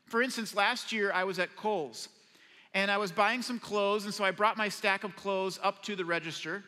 For 0.06 0.22
instance, 0.22 0.54
last 0.54 0.92
year 0.92 1.12
I 1.12 1.24
was 1.24 1.38
at 1.38 1.54
Kohl's 1.56 2.08
and 2.76 2.90
I 2.90 2.98
was 2.98 3.10
buying 3.10 3.40
some 3.40 3.58
clothes, 3.58 4.04
and 4.04 4.12
so 4.12 4.22
I 4.22 4.32
brought 4.32 4.58
my 4.58 4.68
stack 4.68 5.02
of 5.02 5.16
clothes 5.16 5.58
up 5.62 5.82
to 5.84 5.96
the 5.96 6.04
register. 6.04 6.62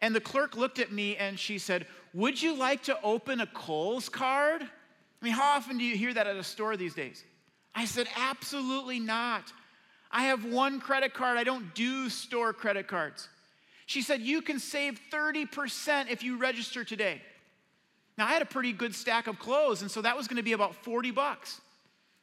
And 0.00 0.14
the 0.14 0.20
clerk 0.20 0.56
looked 0.56 0.78
at 0.78 0.92
me 0.92 1.16
and 1.16 1.36
she 1.36 1.58
said, 1.58 1.88
Would 2.14 2.40
you 2.40 2.56
like 2.56 2.84
to 2.84 2.96
open 3.02 3.40
a 3.40 3.48
Kohl's 3.48 4.08
card? 4.08 4.62
I 4.62 5.24
mean, 5.24 5.32
how 5.32 5.56
often 5.56 5.76
do 5.76 5.82
you 5.82 5.96
hear 5.96 6.14
that 6.14 6.28
at 6.28 6.36
a 6.36 6.44
store 6.44 6.76
these 6.76 6.94
days? 6.94 7.24
I 7.74 7.84
said, 7.84 8.06
Absolutely 8.16 9.00
not. 9.00 9.52
I 10.12 10.26
have 10.26 10.44
one 10.44 10.78
credit 10.78 11.14
card. 11.14 11.36
I 11.36 11.42
don't 11.42 11.74
do 11.74 12.08
store 12.08 12.52
credit 12.52 12.86
cards. 12.86 13.28
She 13.86 14.02
said, 14.02 14.20
You 14.20 14.42
can 14.42 14.60
save 14.60 15.00
30% 15.12 16.10
if 16.10 16.22
you 16.22 16.38
register 16.38 16.84
today. 16.84 17.20
Now, 18.16 18.28
I 18.28 18.30
had 18.30 18.42
a 18.42 18.46
pretty 18.46 18.72
good 18.72 18.94
stack 18.94 19.26
of 19.26 19.40
clothes, 19.40 19.82
and 19.82 19.90
so 19.90 20.00
that 20.02 20.16
was 20.16 20.28
going 20.28 20.36
to 20.36 20.44
be 20.44 20.52
about 20.52 20.76
40 20.76 21.10
bucks. 21.10 21.60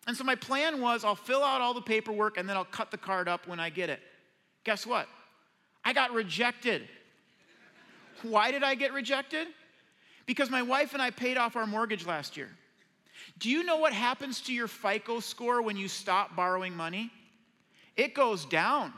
And 0.08 0.16
so 0.16 0.24
my 0.24 0.36
plan 0.36 0.82
was 0.82 1.04
I'll 1.04 1.16
fill 1.16 1.44
out 1.44 1.62
all 1.62 1.74
the 1.74 1.82
paperwork 1.82 2.38
and 2.38 2.48
then 2.48 2.56
I'll 2.56 2.66
cut 2.66 2.90
the 2.92 2.98
card 2.98 3.28
up 3.28 3.48
when 3.48 3.60
I 3.60 3.70
get 3.70 3.90
it. 3.90 4.00
Guess 4.64 4.88
what? 4.88 5.08
I 5.84 5.94
got 5.94 6.14
rejected. 6.14 6.88
Why 8.24 8.52
did 8.52 8.64
I 8.64 8.76
get 8.76 8.94
rejected? 8.94 9.48
Because 10.26 10.50
my 10.50 10.62
wife 10.62 10.94
and 10.94 11.02
I 11.02 11.12
paid 11.12 11.38
off 11.38 11.56
our 11.56 11.68
mortgage 11.68 12.06
last 12.06 12.38
year. 12.38 12.50
Do 13.38 13.50
you 13.50 13.64
know 13.64 13.78
what 13.78 13.94
happens 13.94 14.42
to 14.42 14.54
your 14.54 14.68
FICO 14.68 15.20
score 15.20 15.62
when 15.62 15.78
you 15.78 15.88
stop 15.88 16.36
borrowing 16.36 16.74
money? 16.76 17.12
It 17.96 18.14
goes 18.14 18.46
down. 18.46 18.94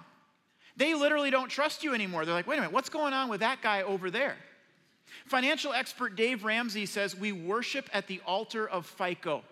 They 0.78 0.94
literally 0.94 1.30
don't 1.30 1.50
trust 1.50 1.84
you 1.84 1.94
anymore. 1.94 2.26
They're 2.26 2.34
like, 2.34 2.48
wait 2.48 2.58
a 2.58 2.62
minute, 2.62 2.74
what's 2.74 2.90
going 2.90 3.14
on 3.14 3.30
with 3.30 3.42
that 3.42 3.62
guy 3.62 3.82
over 3.82 4.10
there? 4.10 4.38
Financial 5.26 5.74
expert 5.74 6.16
Dave 6.16 6.44
Ramsey 6.44 6.86
says 6.86 7.16
we 7.16 7.32
worship 7.32 7.90
at 7.94 8.08
the 8.08 8.22
altar 8.26 8.68
of 8.68 8.86
FICO. 8.86 9.44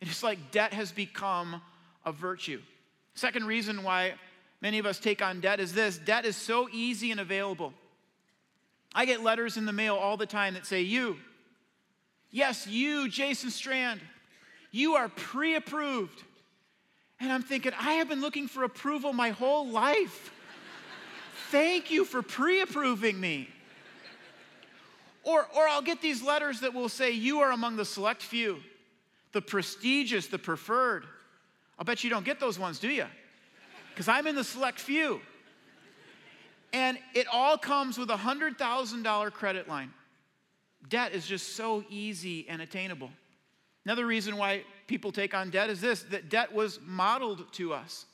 It's 0.00 0.22
like 0.22 0.50
debt 0.50 0.72
has 0.72 0.92
become 0.92 1.60
a 2.04 2.12
virtue. 2.12 2.60
Second 3.14 3.46
reason 3.46 3.82
why 3.82 4.14
many 4.60 4.78
of 4.78 4.86
us 4.86 4.98
take 4.98 5.22
on 5.22 5.40
debt 5.40 5.60
is 5.60 5.72
this 5.72 5.98
debt 5.98 6.24
is 6.24 6.36
so 6.36 6.68
easy 6.70 7.10
and 7.10 7.20
available. 7.20 7.72
I 8.94 9.04
get 9.04 9.22
letters 9.22 9.56
in 9.56 9.66
the 9.66 9.72
mail 9.72 9.96
all 9.96 10.16
the 10.16 10.26
time 10.26 10.54
that 10.54 10.66
say, 10.66 10.82
You, 10.82 11.16
yes, 12.30 12.66
you, 12.66 13.08
Jason 13.08 13.50
Strand, 13.50 14.00
you 14.70 14.94
are 14.94 15.08
pre 15.08 15.54
approved. 15.54 16.22
And 17.18 17.32
I'm 17.32 17.42
thinking, 17.42 17.72
I 17.78 17.94
have 17.94 18.10
been 18.10 18.20
looking 18.20 18.46
for 18.46 18.62
approval 18.64 19.14
my 19.14 19.30
whole 19.30 19.66
life. 19.66 20.30
Thank 21.50 21.90
you 21.90 22.04
for 22.04 22.20
pre 22.20 22.60
approving 22.60 23.18
me. 23.18 23.48
Or, 25.24 25.46
or 25.56 25.66
I'll 25.68 25.82
get 25.82 26.02
these 26.02 26.22
letters 26.22 26.60
that 26.60 26.74
will 26.74 26.90
say, 26.90 27.12
You 27.12 27.40
are 27.40 27.52
among 27.52 27.76
the 27.76 27.84
select 27.84 28.22
few 28.22 28.60
the 29.36 29.42
prestigious, 29.42 30.28
the 30.28 30.38
preferred. 30.38 31.04
I'll 31.78 31.84
bet 31.84 32.02
you 32.02 32.08
don't 32.08 32.24
get 32.24 32.40
those 32.40 32.58
ones, 32.58 32.78
do 32.78 32.88
you? 32.88 33.04
because 33.90 34.08
I'm 34.08 34.26
in 34.26 34.34
the 34.34 34.44
select 34.44 34.80
few. 34.80 35.20
And 36.72 36.96
it 37.14 37.26
all 37.30 37.58
comes 37.58 37.98
with 37.98 38.10
a 38.10 38.16
$100,000 38.16 39.32
credit 39.32 39.68
line. 39.68 39.92
Debt 40.88 41.12
is 41.12 41.26
just 41.26 41.54
so 41.54 41.84
easy 41.90 42.48
and 42.48 42.62
attainable. 42.62 43.10
Another 43.84 44.06
reason 44.06 44.38
why 44.38 44.64
people 44.86 45.12
take 45.12 45.34
on 45.34 45.50
debt 45.50 45.68
is 45.68 45.82
this 45.82 46.02
that 46.04 46.30
debt 46.30 46.54
was 46.54 46.80
modeled 46.82 47.52
to 47.54 47.74
us. 47.74 48.06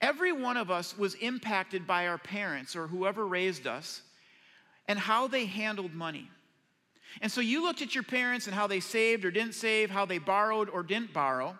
Every 0.00 0.30
one 0.30 0.56
of 0.56 0.70
us 0.70 0.96
was 0.96 1.14
impacted 1.14 1.88
by 1.88 2.06
our 2.06 2.18
parents 2.18 2.76
or 2.76 2.86
whoever 2.86 3.26
raised 3.26 3.66
us 3.66 4.02
and 4.86 4.96
how 4.96 5.26
they 5.26 5.44
handled 5.44 5.92
money. 5.92 6.30
And 7.20 7.30
so 7.30 7.40
you 7.40 7.62
looked 7.62 7.82
at 7.82 7.94
your 7.94 8.04
parents 8.04 8.46
and 8.46 8.54
how 8.54 8.66
they 8.66 8.80
saved 8.80 9.24
or 9.24 9.30
didn't 9.30 9.54
save, 9.54 9.90
how 9.90 10.04
they 10.04 10.18
borrowed 10.18 10.68
or 10.68 10.82
didn't 10.82 11.12
borrow, 11.12 11.58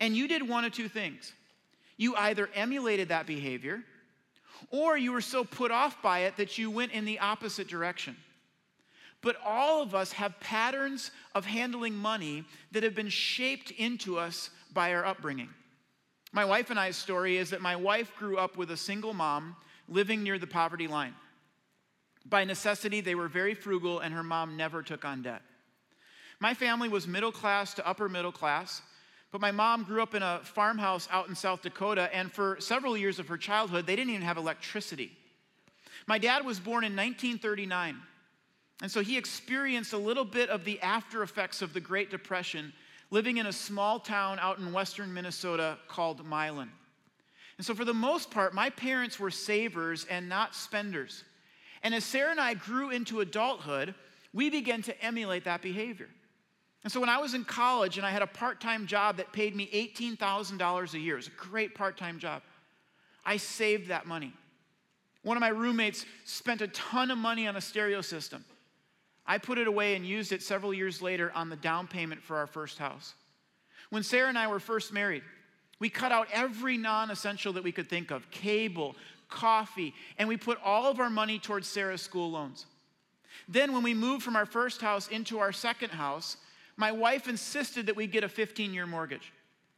and 0.00 0.16
you 0.16 0.28
did 0.28 0.48
one 0.48 0.64
of 0.64 0.72
two 0.72 0.88
things. 0.88 1.32
You 1.96 2.16
either 2.16 2.48
emulated 2.54 3.08
that 3.08 3.26
behavior 3.26 3.82
or 4.70 4.96
you 4.96 5.12
were 5.12 5.20
so 5.20 5.44
put 5.44 5.70
off 5.70 6.00
by 6.02 6.20
it 6.20 6.36
that 6.36 6.58
you 6.58 6.70
went 6.70 6.92
in 6.92 7.04
the 7.04 7.18
opposite 7.18 7.68
direction. 7.68 8.16
But 9.20 9.36
all 9.44 9.82
of 9.82 9.94
us 9.94 10.12
have 10.12 10.38
patterns 10.40 11.10
of 11.34 11.46
handling 11.46 11.94
money 11.94 12.44
that 12.72 12.82
have 12.82 12.94
been 12.94 13.08
shaped 13.08 13.70
into 13.70 14.18
us 14.18 14.50
by 14.72 14.92
our 14.94 15.04
upbringing. 15.04 15.48
My 16.32 16.44
wife 16.44 16.70
and 16.70 16.78
I's 16.78 16.96
story 16.96 17.36
is 17.36 17.50
that 17.50 17.62
my 17.62 17.76
wife 17.76 18.12
grew 18.18 18.36
up 18.36 18.56
with 18.56 18.70
a 18.70 18.76
single 18.76 19.14
mom 19.14 19.56
living 19.88 20.22
near 20.22 20.38
the 20.38 20.46
poverty 20.46 20.88
line. 20.88 21.14
By 22.26 22.44
necessity, 22.44 23.00
they 23.00 23.14
were 23.14 23.28
very 23.28 23.54
frugal, 23.54 24.00
and 24.00 24.14
her 24.14 24.22
mom 24.22 24.56
never 24.56 24.82
took 24.82 25.04
on 25.04 25.22
debt. 25.22 25.42
My 26.40 26.54
family 26.54 26.88
was 26.88 27.06
middle 27.06 27.32
class 27.32 27.74
to 27.74 27.86
upper 27.86 28.08
middle 28.08 28.32
class, 28.32 28.82
but 29.30 29.40
my 29.40 29.50
mom 29.50 29.84
grew 29.84 30.02
up 30.02 30.14
in 30.14 30.22
a 30.22 30.40
farmhouse 30.42 31.08
out 31.10 31.28
in 31.28 31.34
South 31.34 31.62
Dakota, 31.62 32.08
and 32.14 32.32
for 32.32 32.56
several 32.60 32.96
years 32.96 33.18
of 33.18 33.28
her 33.28 33.36
childhood, 33.36 33.86
they 33.86 33.96
didn't 33.96 34.10
even 34.10 34.22
have 34.22 34.36
electricity. 34.36 35.12
My 36.06 36.18
dad 36.18 36.44
was 36.44 36.58
born 36.58 36.84
in 36.84 36.94
1939, 36.96 37.96
and 38.82 38.90
so 38.90 39.00
he 39.00 39.16
experienced 39.16 39.92
a 39.92 39.98
little 39.98 40.24
bit 40.24 40.50
of 40.50 40.64
the 40.64 40.80
after 40.80 41.22
effects 41.22 41.62
of 41.62 41.72
the 41.72 41.80
Great 41.80 42.10
Depression 42.10 42.72
living 43.10 43.36
in 43.36 43.46
a 43.46 43.52
small 43.52 44.00
town 44.00 44.38
out 44.40 44.58
in 44.58 44.72
western 44.72 45.12
Minnesota 45.12 45.78
called 45.88 46.24
Milan. 46.24 46.70
And 47.56 47.64
so, 47.64 47.74
for 47.74 47.84
the 47.84 47.94
most 47.94 48.30
part, 48.30 48.54
my 48.54 48.70
parents 48.70 49.20
were 49.20 49.30
savers 49.30 50.04
and 50.06 50.28
not 50.28 50.54
spenders. 50.54 51.22
And 51.84 51.94
as 51.94 52.04
Sarah 52.04 52.30
and 52.30 52.40
I 52.40 52.54
grew 52.54 52.90
into 52.90 53.20
adulthood, 53.20 53.94
we 54.32 54.50
began 54.50 54.82
to 54.82 55.04
emulate 55.04 55.44
that 55.44 55.62
behavior. 55.62 56.08
And 56.82 56.92
so, 56.92 56.98
when 56.98 57.08
I 57.08 57.18
was 57.18 57.34
in 57.34 57.44
college 57.44 57.98
and 57.98 58.06
I 58.06 58.10
had 58.10 58.22
a 58.22 58.26
part 58.26 58.60
time 58.60 58.86
job 58.86 59.18
that 59.18 59.32
paid 59.32 59.54
me 59.54 59.68
$18,000 59.72 60.94
a 60.94 60.98
year, 60.98 61.14
it 61.14 61.16
was 61.16 61.28
a 61.28 61.30
great 61.30 61.74
part 61.74 61.96
time 61.96 62.18
job, 62.18 62.42
I 63.24 63.36
saved 63.36 63.88
that 63.88 64.06
money. 64.06 64.32
One 65.22 65.36
of 65.36 65.40
my 65.40 65.48
roommates 65.48 66.04
spent 66.24 66.60
a 66.60 66.68
ton 66.68 67.10
of 67.10 67.16
money 67.16 67.46
on 67.46 67.56
a 67.56 67.60
stereo 67.60 68.00
system. 68.00 68.44
I 69.26 69.38
put 69.38 69.56
it 69.56 69.66
away 69.66 69.94
and 69.94 70.04
used 70.04 70.32
it 70.32 70.42
several 70.42 70.74
years 70.74 71.00
later 71.00 71.32
on 71.34 71.48
the 71.48 71.56
down 71.56 71.86
payment 71.86 72.22
for 72.22 72.36
our 72.36 72.46
first 72.46 72.78
house. 72.78 73.14
When 73.88 74.02
Sarah 74.02 74.28
and 74.28 74.38
I 74.38 74.48
were 74.48 74.60
first 74.60 74.92
married, 74.92 75.22
we 75.78 75.88
cut 75.88 76.12
out 76.12 76.28
every 76.32 76.76
non 76.76 77.10
essential 77.10 77.52
that 77.54 77.64
we 77.64 77.72
could 77.72 77.88
think 77.88 78.10
of 78.10 78.30
cable, 78.30 78.96
coffee, 79.34 79.94
and 80.18 80.28
we 80.28 80.36
put 80.36 80.58
all 80.64 80.90
of 80.90 81.00
our 81.00 81.10
money 81.10 81.38
towards 81.38 81.68
Sarah's 81.68 82.00
school 82.00 82.30
loans. 82.30 82.66
Then, 83.48 83.72
when 83.72 83.82
we 83.82 83.92
moved 83.92 84.22
from 84.22 84.36
our 84.36 84.46
first 84.46 84.80
house 84.80 85.08
into 85.08 85.38
our 85.40 85.52
second 85.52 85.90
house, 85.90 86.38
my 86.76 86.92
wife 86.92 87.28
insisted 87.28 87.86
that 87.86 87.96
we 87.96 88.06
get 88.06 88.24
a 88.24 88.28
15 88.28 88.72
year 88.72 88.86
mortgage. 88.86 89.32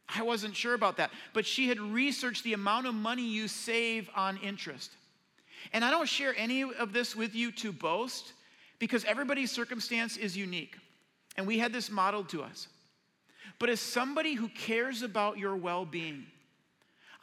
I 0.07 0.21
wasn't 0.21 0.55
sure 0.55 0.73
about 0.73 0.97
that, 0.97 1.11
but 1.33 1.45
she 1.45 1.67
had 1.67 1.79
researched 1.79 2.43
the 2.43 2.53
amount 2.53 2.87
of 2.87 2.93
money 2.93 3.27
you 3.27 3.47
save 3.49 4.09
on 4.15 4.37
interest. 4.37 4.91
And 5.73 5.83
I 5.83 5.91
don't 5.91 6.07
share 6.07 6.33
any 6.37 6.61
of 6.61 6.93
this 6.93 7.15
with 7.15 7.35
you 7.35 7.51
to 7.53 7.73
boast 7.73 8.31
because 8.79 9.03
everybody's 9.03 9.51
circumstance 9.51 10.15
is 10.15 10.37
unique. 10.37 10.77
And 11.35 11.45
we 11.45 11.59
had 11.59 11.73
this 11.73 11.91
modeled 11.91 12.29
to 12.29 12.41
us. 12.41 12.67
But 13.59 13.69
as 13.69 13.81
somebody 13.81 14.33
who 14.33 14.47
cares 14.49 15.01
about 15.01 15.37
your 15.37 15.55
well 15.55 15.85
being, 15.85 16.25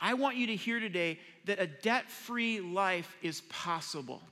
I 0.00 0.14
want 0.14 0.37
you 0.37 0.48
to 0.48 0.57
hear 0.57 0.80
today 0.80 1.18
that 1.44 1.61
a 1.61 1.66
debt 1.66 2.11
free 2.11 2.61
life 2.61 3.16
is 3.22 3.42
possible. 3.42 4.22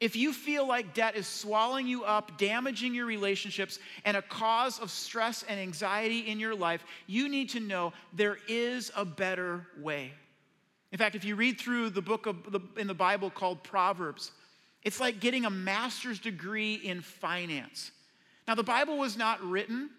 If 0.00 0.14
you 0.14 0.32
feel 0.32 0.66
like 0.66 0.94
debt 0.94 1.16
is 1.16 1.26
swallowing 1.26 1.88
you 1.88 2.04
up, 2.04 2.38
damaging 2.38 2.94
your 2.94 3.06
relationships, 3.06 3.80
and 4.04 4.16
a 4.16 4.22
cause 4.22 4.78
of 4.78 4.90
stress 4.90 5.44
and 5.48 5.58
anxiety 5.58 6.20
in 6.20 6.38
your 6.38 6.54
life, 6.54 6.84
you 7.06 7.28
need 7.28 7.50
to 7.50 7.60
know 7.60 7.92
there 8.12 8.38
is 8.46 8.92
a 8.96 9.04
better 9.04 9.66
way. 9.80 10.12
In 10.92 10.98
fact, 10.98 11.16
if 11.16 11.24
you 11.24 11.34
read 11.34 11.58
through 11.58 11.90
the 11.90 12.00
book 12.00 12.24
the, 12.24 12.60
in 12.76 12.86
the 12.86 12.94
Bible 12.94 13.28
called 13.28 13.64
Proverbs, 13.64 14.30
it's 14.84 15.00
like 15.00 15.18
getting 15.18 15.44
a 15.44 15.50
master's 15.50 16.20
degree 16.20 16.74
in 16.74 17.02
finance. 17.02 17.90
Now, 18.46 18.54
the 18.54 18.62
Bible 18.62 18.98
was 18.98 19.18
not 19.18 19.42
written 19.42 19.90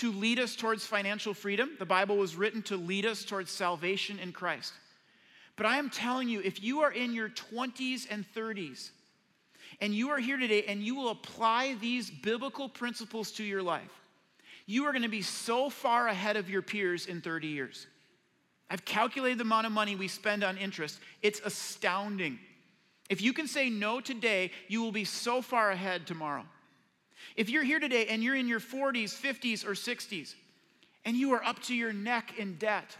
to 0.00 0.10
lead 0.12 0.38
us 0.38 0.56
towards 0.56 0.86
financial 0.86 1.34
freedom, 1.34 1.72
the 1.78 1.84
Bible 1.84 2.16
was 2.16 2.34
written 2.34 2.62
to 2.62 2.76
lead 2.78 3.04
us 3.04 3.22
towards 3.22 3.50
salvation 3.50 4.18
in 4.18 4.32
Christ. 4.32 4.72
But 5.56 5.66
I 5.66 5.76
am 5.76 5.90
telling 5.90 6.26
you, 6.26 6.40
if 6.40 6.62
you 6.62 6.80
are 6.80 6.90
in 6.90 7.12
your 7.12 7.28
20s 7.28 8.06
and 8.10 8.24
30s, 8.34 8.92
and 9.78 9.94
you 9.94 10.08
are 10.08 10.18
here 10.18 10.38
today 10.38 10.64
and 10.64 10.82
you 10.82 10.94
will 10.94 11.10
apply 11.10 11.76
these 11.82 12.10
biblical 12.10 12.66
principles 12.66 13.30
to 13.32 13.44
your 13.44 13.62
life, 13.62 13.92
you 14.64 14.86
are 14.86 14.92
going 14.92 15.02
to 15.02 15.08
be 15.08 15.20
so 15.20 15.68
far 15.68 16.08
ahead 16.08 16.38
of 16.38 16.48
your 16.48 16.62
peers 16.62 17.04
in 17.04 17.20
30 17.20 17.48
years. 17.48 17.86
I've 18.70 18.86
calculated 18.86 19.36
the 19.36 19.42
amount 19.42 19.66
of 19.66 19.72
money 19.72 19.96
we 19.96 20.08
spend 20.08 20.42
on 20.42 20.56
interest, 20.56 20.98
it's 21.20 21.42
astounding. 21.44 22.38
If 23.10 23.20
you 23.20 23.34
can 23.34 23.46
say 23.46 23.68
no 23.68 24.00
today, 24.00 24.50
you 24.66 24.80
will 24.80 24.92
be 24.92 25.04
so 25.04 25.42
far 25.42 25.70
ahead 25.70 26.06
tomorrow. 26.06 26.46
If 27.36 27.48
you're 27.50 27.64
here 27.64 27.80
today 27.80 28.06
and 28.06 28.22
you're 28.22 28.36
in 28.36 28.48
your 28.48 28.60
40s, 28.60 29.14
50s, 29.14 29.64
or 29.64 29.72
60s, 29.72 30.34
and 31.04 31.16
you 31.16 31.32
are 31.32 31.44
up 31.44 31.62
to 31.64 31.74
your 31.74 31.92
neck 31.92 32.34
in 32.38 32.56
debt, 32.56 32.96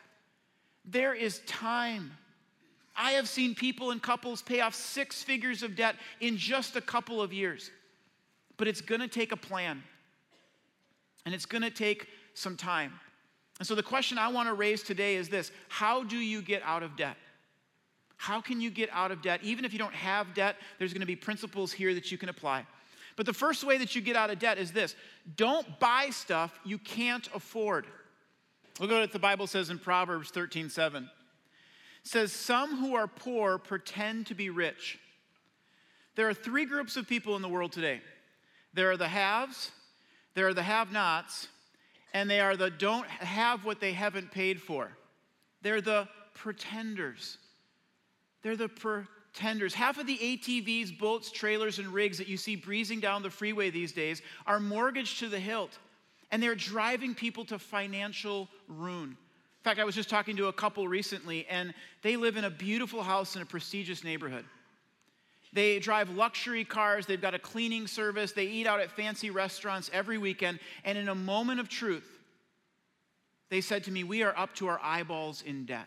there 0.85 1.15
is 1.15 1.41
time. 1.47 2.13
I 2.97 3.13
have 3.13 3.29
seen 3.29 3.55
people 3.55 3.91
and 3.91 4.03
couples 4.03 4.43
pay 4.43 4.61
off 4.61 4.75
six 4.75 5.23
figures 5.23 5.63
of 5.63 5.77
debt 5.77 5.97
in 6.21 6.37
just 6.37 6.77
a 6.77 6.81
couple 6.81 7.21
of 7.21 7.33
years. 7.33 7.71
But 8.57 8.69
it's 8.69 8.81
gonna 8.81 9.09
take 9.09 9.33
a 9.33 9.37
plan, 9.37 9.83
and 11.25 11.35
it's 11.35 11.47
gonna 11.47 11.71
take 11.71 12.09
some 12.35 12.57
time. 12.57 12.93
And 13.59 13.67
so 13.67 13.75
the 13.75 13.83
question 13.83 14.19
I 14.19 14.29
wanna 14.29 14.55
raise 14.55 14.83
today 14.83 15.17
is 15.17 15.29
this 15.29 15.51
How 15.69 16.03
do 16.05 16.17
you 16.17 16.43
get 16.43 16.63
out 16.63 16.83
of 16.83 16.97
debt? 16.97 17.17
How 18.21 18.39
can 18.39 18.61
you 18.61 18.71
get 18.71 18.91
out 18.93 19.11
of 19.11 19.23
debt? 19.23 19.41
Even 19.43 19.65
if 19.65 19.73
you 19.73 19.79
don't 19.79 19.95
have 19.95 20.35
debt, 20.35 20.57
there's 20.79 20.93
going 20.93 21.01
to 21.01 21.07
be 21.07 21.17
principles 21.17 21.73
here 21.73 21.95
that 21.95 22.13
you 22.13 22.19
can 22.19 22.29
apply. 22.29 22.67
But 23.17 23.27
the 23.27 23.33
first 23.33 23.65
way 23.65 23.79
that 23.79 23.95
you 23.95 24.01
get 24.01 24.17
out 24.17 24.31
of 24.31 24.39
debt 24.39 24.59
is 24.59 24.73
this 24.73 24.95
don't 25.37 25.79
buy 25.79 26.11
stuff 26.11 26.59
you 26.65 26.79
can't 26.79 27.29
afford. 27.35 27.87
Look 28.79 28.91
at 28.91 29.01
what 29.01 29.13
the 29.13 29.19
Bible 29.19 29.47
says 29.47 29.71
in 29.71 29.79
Proverbs 29.79 30.31
13 30.31 30.71
7. 30.71 31.05
It 31.05 31.09
says, 32.09 32.33
Some 32.33 32.79
who 32.79 32.95
are 32.95 33.07
poor 33.07 33.59
pretend 33.59 34.27
to 34.27 34.35
be 34.35 34.51
rich. 34.51 34.99
There 36.17 36.29
are 36.29 36.35
three 36.35 36.65
groups 36.65 36.97
of 36.97 37.09
people 37.09 37.37
in 37.37 37.43
the 37.43 37.49
world 37.49 37.73
today 37.73 38.01
there 38.73 38.91
are 38.91 38.97
the 38.97 39.09
haves, 39.09 39.73
there 40.35 40.47
are 40.47 40.55
the 40.55 40.63
have 40.63 40.93
nots, 40.93 41.49
and 42.15 42.31
they 42.31 42.41
are 42.41 42.57
the 42.57 42.71
don't 42.71 43.07
have 43.07 43.65
what 43.65 43.81
they 43.81 43.93
haven't 43.93 44.31
paid 44.31 44.61
for. 44.61 44.91
They're 45.63 45.81
the 45.81 46.09
pretenders. 46.35 47.39
They're 48.43 48.57
the 48.57 48.69
pretenders. 48.69 49.17
Half 49.39 49.99
of 49.99 50.07
the 50.07 50.19
ATVs, 50.19 50.99
boats, 50.99 51.31
trailers, 51.31 51.79
and 51.79 51.89
rigs 51.89 52.19
that 52.19 52.29
you 52.29 52.37
see 52.37 52.57
breezing 52.57 53.01
down 53.01 53.23
the 53.23 53.31
freeway 53.31 53.71
these 53.71 53.93
days 53.93 54.23
are 54.47 54.61
mortgaged 54.61 55.21
to 55.21 55.29
the 55.29 55.39
hilt, 55.39 55.79
and 56.31 56.43
they're 56.43 56.55
driving 56.55 57.15
people 57.15 57.45
to 57.47 57.59
financial 57.59 58.49
ruin. 58.69 59.11
In 59.11 59.65
fact, 59.65 59.79
I 59.79 59.85
was 59.85 59.95
just 59.95 60.09
talking 60.09 60.37
to 60.37 60.47
a 60.47 60.53
couple 60.53 60.89
recently, 60.89 61.47
and 61.49 61.75
they 62.03 62.17
live 62.17 62.37
in 62.37 62.45
a 62.45 62.51
beautiful 62.51 63.03
house 63.03 63.37
in 63.37 63.43
a 63.43 63.47
prestigious 63.47 64.03
neighborhood. 64.03 64.45
They 65.53 65.79
drive 65.81 66.11
luxury 66.11 66.65
cars, 66.65 67.07
they've 67.07 67.21
got 67.21 67.35
a 67.35 67.39
cleaning 67.39 67.87
service, 67.87 68.33
they 68.33 68.47
eat 68.47 68.67
out 68.67 68.81
at 68.81 68.91
fancy 68.91 69.31
restaurants 69.31 69.91
every 69.93 70.17
weekend, 70.17 70.61
and 70.85 70.97
in 70.97 71.09
a 71.09 71.15
moment 71.15 71.61
of 71.61 71.69
truth, 71.69 72.09
they 73.49 73.61
said 73.61 73.85
to 73.85 73.91
me, 73.91 74.05
We 74.05 74.23
are 74.23 74.37
up 74.37 74.55
to 74.57 74.69
our 74.69 74.81
eyeballs 74.83 75.43
in 75.43 75.67
debt. 75.67 75.87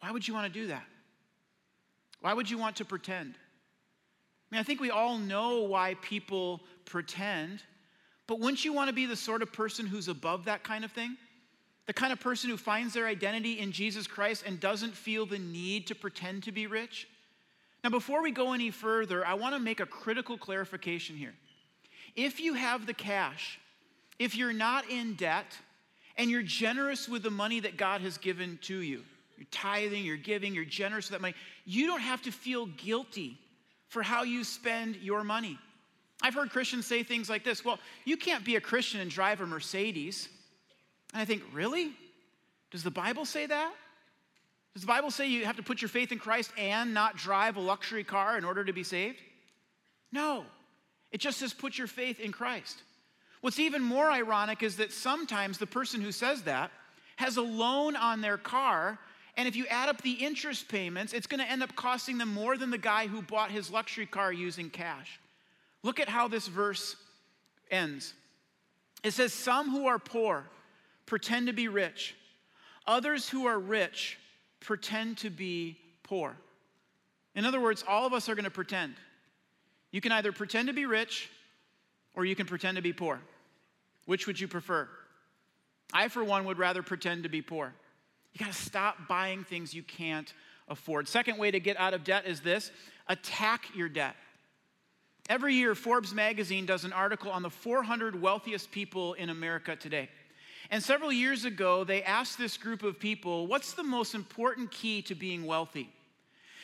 Why 0.00 0.10
would 0.10 0.26
you 0.26 0.34
want 0.34 0.52
to 0.52 0.60
do 0.60 0.66
that? 0.66 0.84
Why 2.22 2.32
would 2.32 2.48
you 2.48 2.56
want 2.56 2.76
to 2.76 2.84
pretend? 2.84 3.34
I 3.34 4.54
mean, 4.54 4.60
I 4.60 4.62
think 4.62 4.80
we 4.80 4.90
all 4.90 5.18
know 5.18 5.62
why 5.62 5.96
people 6.00 6.60
pretend, 6.84 7.62
but 8.26 8.40
wouldn't 8.40 8.64
you 8.64 8.72
want 8.72 8.88
to 8.88 8.94
be 8.94 9.06
the 9.06 9.16
sort 9.16 9.42
of 9.42 9.52
person 9.52 9.86
who's 9.86 10.08
above 10.08 10.46
that 10.46 10.62
kind 10.62 10.84
of 10.84 10.92
thing? 10.92 11.16
The 11.86 11.92
kind 11.92 12.12
of 12.12 12.20
person 12.20 12.48
who 12.48 12.56
finds 12.56 12.94
their 12.94 13.06
identity 13.06 13.58
in 13.58 13.72
Jesus 13.72 14.06
Christ 14.06 14.44
and 14.46 14.60
doesn't 14.60 14.94
feel 14.94 15.26
the 15.26 15.38
need 15.38 15.88
to 15.88 15.94
pretend 15.94 16.44
to 16.44 16.52
be 16.52 16.66
rich? 16.66 17.08
Now, 17.82 17.90
before 17.90 18.22
we 18.22 18.30
go 18.30 18.52
any 18.52 18.70
further, 18.70 19.26
I 19.26 19.34
want 19.34 19.54
to 19.56 19.58
make 19.58 19.80
a 19.80 19.86
critical 19.86 20.38
clarification 20.38 21.16
here. 21.16 21.34
If 22.14 22.40
you 22.40 22.54
have 22.54 22.86
the 22.86 22.94
cash, 22.94 23.58
if 24.20 24.36
you're 24.36 24.52
not 24.52 24.88
in 24.88 25.14
debt, 25.14 25.58
and 26.16 26.30
you're 26.30 26.42
generous 26.42 27.08
with 27.08 27.22
the 27.22 27.30
money 27.30 27.58
that 27.60 27.76
God 27.76 28.00
has 28.02 28.18
given 28.18 28.58
to 28.62 28.76
you, 28.76 29.02
you're 29.42 29.48
tithing, 29.50 30.04
you're 30.04 30.16
giving, 30.16 30.54
you're 30.54 30.64
generous 30.64 31.06
with 31.06 31.18
that 31.18 31.20
money, 31.20 31.34
you 31.64 31.86
don't 31.86 32.00
have 32.00 32.22
to 32.22 32.30
feel 32.30 32.66
guilty 32.66 33.38
for 33.88 34.02
how 34.02 34.22
you 34.22 34.44
spend 34.44 34.96
your 34.96 35.24
money. 35.24 35.58
I've 36.22 36.34
heard 36.34 36.50
Christians 36.50 36.86
say 36.86 37.02
things 37.02 37.28
like 37.28 37.42
this 37.42 37.64
Well, 37.64 37.80
you 38.04 38.16
can't 38.16 38.44
be 38.44 38.54
a 38.56 38.60
Christian 38.60 39.00
and 39.00 39.10
drive 39.10 39.40
a 39.40 39.46
Mercedes. 39.46 40.28
And 41.12 41.20
I 41.20 41.24
think, 41.24 41.42
really? 41.52 41.92
Does 42.70 42.84
the 42.84 42.90
Bible 42.90 43.24
say 43.24 43.46
that? 43.46 43.74
Does 44.74 44.82
the 44.82 44.86
Bible 44.88 45.10
say 45.10 45.28
you 45.28 45.44
have 45.44 45.56
to 45.56 45.62
put 45.62 45.82
your 45.82 45.88
faith 45.88 46.12
in 46.12 46.18
Christ 46.18 46.52
and 46.56 46.94
not 46.94 47.16
drive 47.16 47.56
a 47.56 47.60
luxury 47.60 48.04
car 48.04 48.38
in 48.38 48.44
order 48.44 48.64
to 48.64 48.72
be 48.72 48.84
saved? 48.84 49.18
No. 50.12 50.44
It 51.10 51.20
just 51.20 51.38
says 51.38 51.52
put 51.52 51.76
your 51.76 51.88
faith 51.88 52.20
in 52.20 52.32
Christ. 52.32 52.82
What's 53.42 53.58
even 53.58 53.82
more 53.82 54.10
ironic 54.10 54.62
is 54.62 54.76
that 54.76 54.92
sometimes 54.92 55.58
the 55.58 55.66
person 55.66 56.00
who 56.00 56.12
says 56.12 56.42
that 56.42 56.70
has 57.16 57.36
a 57.36 57.42
loan 57.42 57.96
on 57.96 58.20
their 58.20 58.38
car, 58.38 58.98
and 59.36 59.48
if 59.48 59.56
you 59.56 59.66
add 59.68 59.88
up 59.88 60.02
the 60.02 60.12
interest 60.12 60.68
payments, 60.68 61.12
it's 61.12 61.26
going 61.26 61.40
to 61.40 61.50
end 61.50 61.62
up 61.62 61.74
costing 61.74 62.18
them 62.18 62.28
more 62.28 62.56
than 62.56 62.70
the 62.70 62.78
guy 62.78 63.06
who 63.06 63.22
bought 63.22 63.50
his 63.50 63.70
luxury 63.70 64.06
car 64.06 64.32
using 64.32 64.68
cash. 64.68 65.18
Look 65.82 66.00
at 66.00 66.08
how 66.08 66.28
this 66.28 66.46
verse 66.48 66.96
ends. 67.70 68.14
It 69.02 69.12
says, 69.12 69.32
Some 69.32 69.70
who 69.70 69.86
are 69.86 69.98
poor 69.98 70.44
pretend 71.06 71.46
to 71.46 71.52
be 71.52 71.68
rich, 71.68 72.14
others 72.86 73.28
who 73.28 73.46
are 73.46 73.58
rich 73.58 74.18
pretend 74.60 75.18
to 75.18 75.30
be 75.30 75.78
poor. 76.02 76.36
In 77.34 77.46
other 77.46 77.60
words, 77.60 77.82
all 77.88 78.06
of 78.06 78.12
us 78.12 78.28
are 78.28 78.34
going 78.34 78.44
to 78.44 78.50
pretend. 78.50 78.94
You 79.90 80.00
can 80.00 80.12
either 80.12 80.32
pretend 80.32 80.68
to 80.68 80.74
be 80.74 80.86
rich 80.86 81.30
or 82.14 82.24
you 82.24 82.36
can 82.36 82.46
pretend 82.46 82.76
to 82.76 82.82
be 82.82 82.92
poor. 82.92 83.18
Which 84.04 84.26
would 84.26 84.38
you 84.38 84.48
prefer? 84.48 84.88
I, 85.92 86.08
for 86.08 86.22
one, 86.22 86.44
would 86.44 86.58
rather 86.58 86.82
pretend 86.82 87.22
to 87.22 87.28
be 87.28 87.42
poor. 87.42 87.74
You 88.32 88.44
got 88.44 88.52
to 88.52 88.58
stop 88.58 88.96
buying 89.08 89.44
things 89.44 89.74
you 89.74 89.82
can't 89.82 90.32
afford. 90.68 91.08
Second 91.08 91.38
way 91.38 91.50
to 91.50 91.60
get 91.60 91.78
out 91.78 91.94
of 91.94 92.04
debt 92.04 92.26
is 92.26 92.40
this 92.40 92.70
attack 93.08 93.66
your 93.74 93.88
debt. 93.88 94.16
Every 95.28 95.54
year, 95.54 95.74
Forbes 95.74 96.12
magazine 96.12 96.66
does 96.66 96.84
an 96.84 96.92
article 96.92 97.30
on 97.30 97.42
the 97.42 97.50
400 97.50 98.20
wealthiest 98.20 98.70
people 98.70 99.14
in 99.14 99.30
America 99.30 99.76
today. 99.76 100.08
And 100.70 100.82
several 100.82 101.12
years 101.12 101.44
ago, 101.44 101.84
they 101.84 102.02
asked 102.02 102.38
this 102.38 102.56
group 102.56 102.82
of 102.82 102.98
people, 102.98 103.46
what's 103.46 103.74
the 103.74 103.82
most 103.82 104.14
important 104.14 104.70
key 104.70 105.02
to 105.02 105.14
being 105.14 105.44
wealthy? 105.44 105.90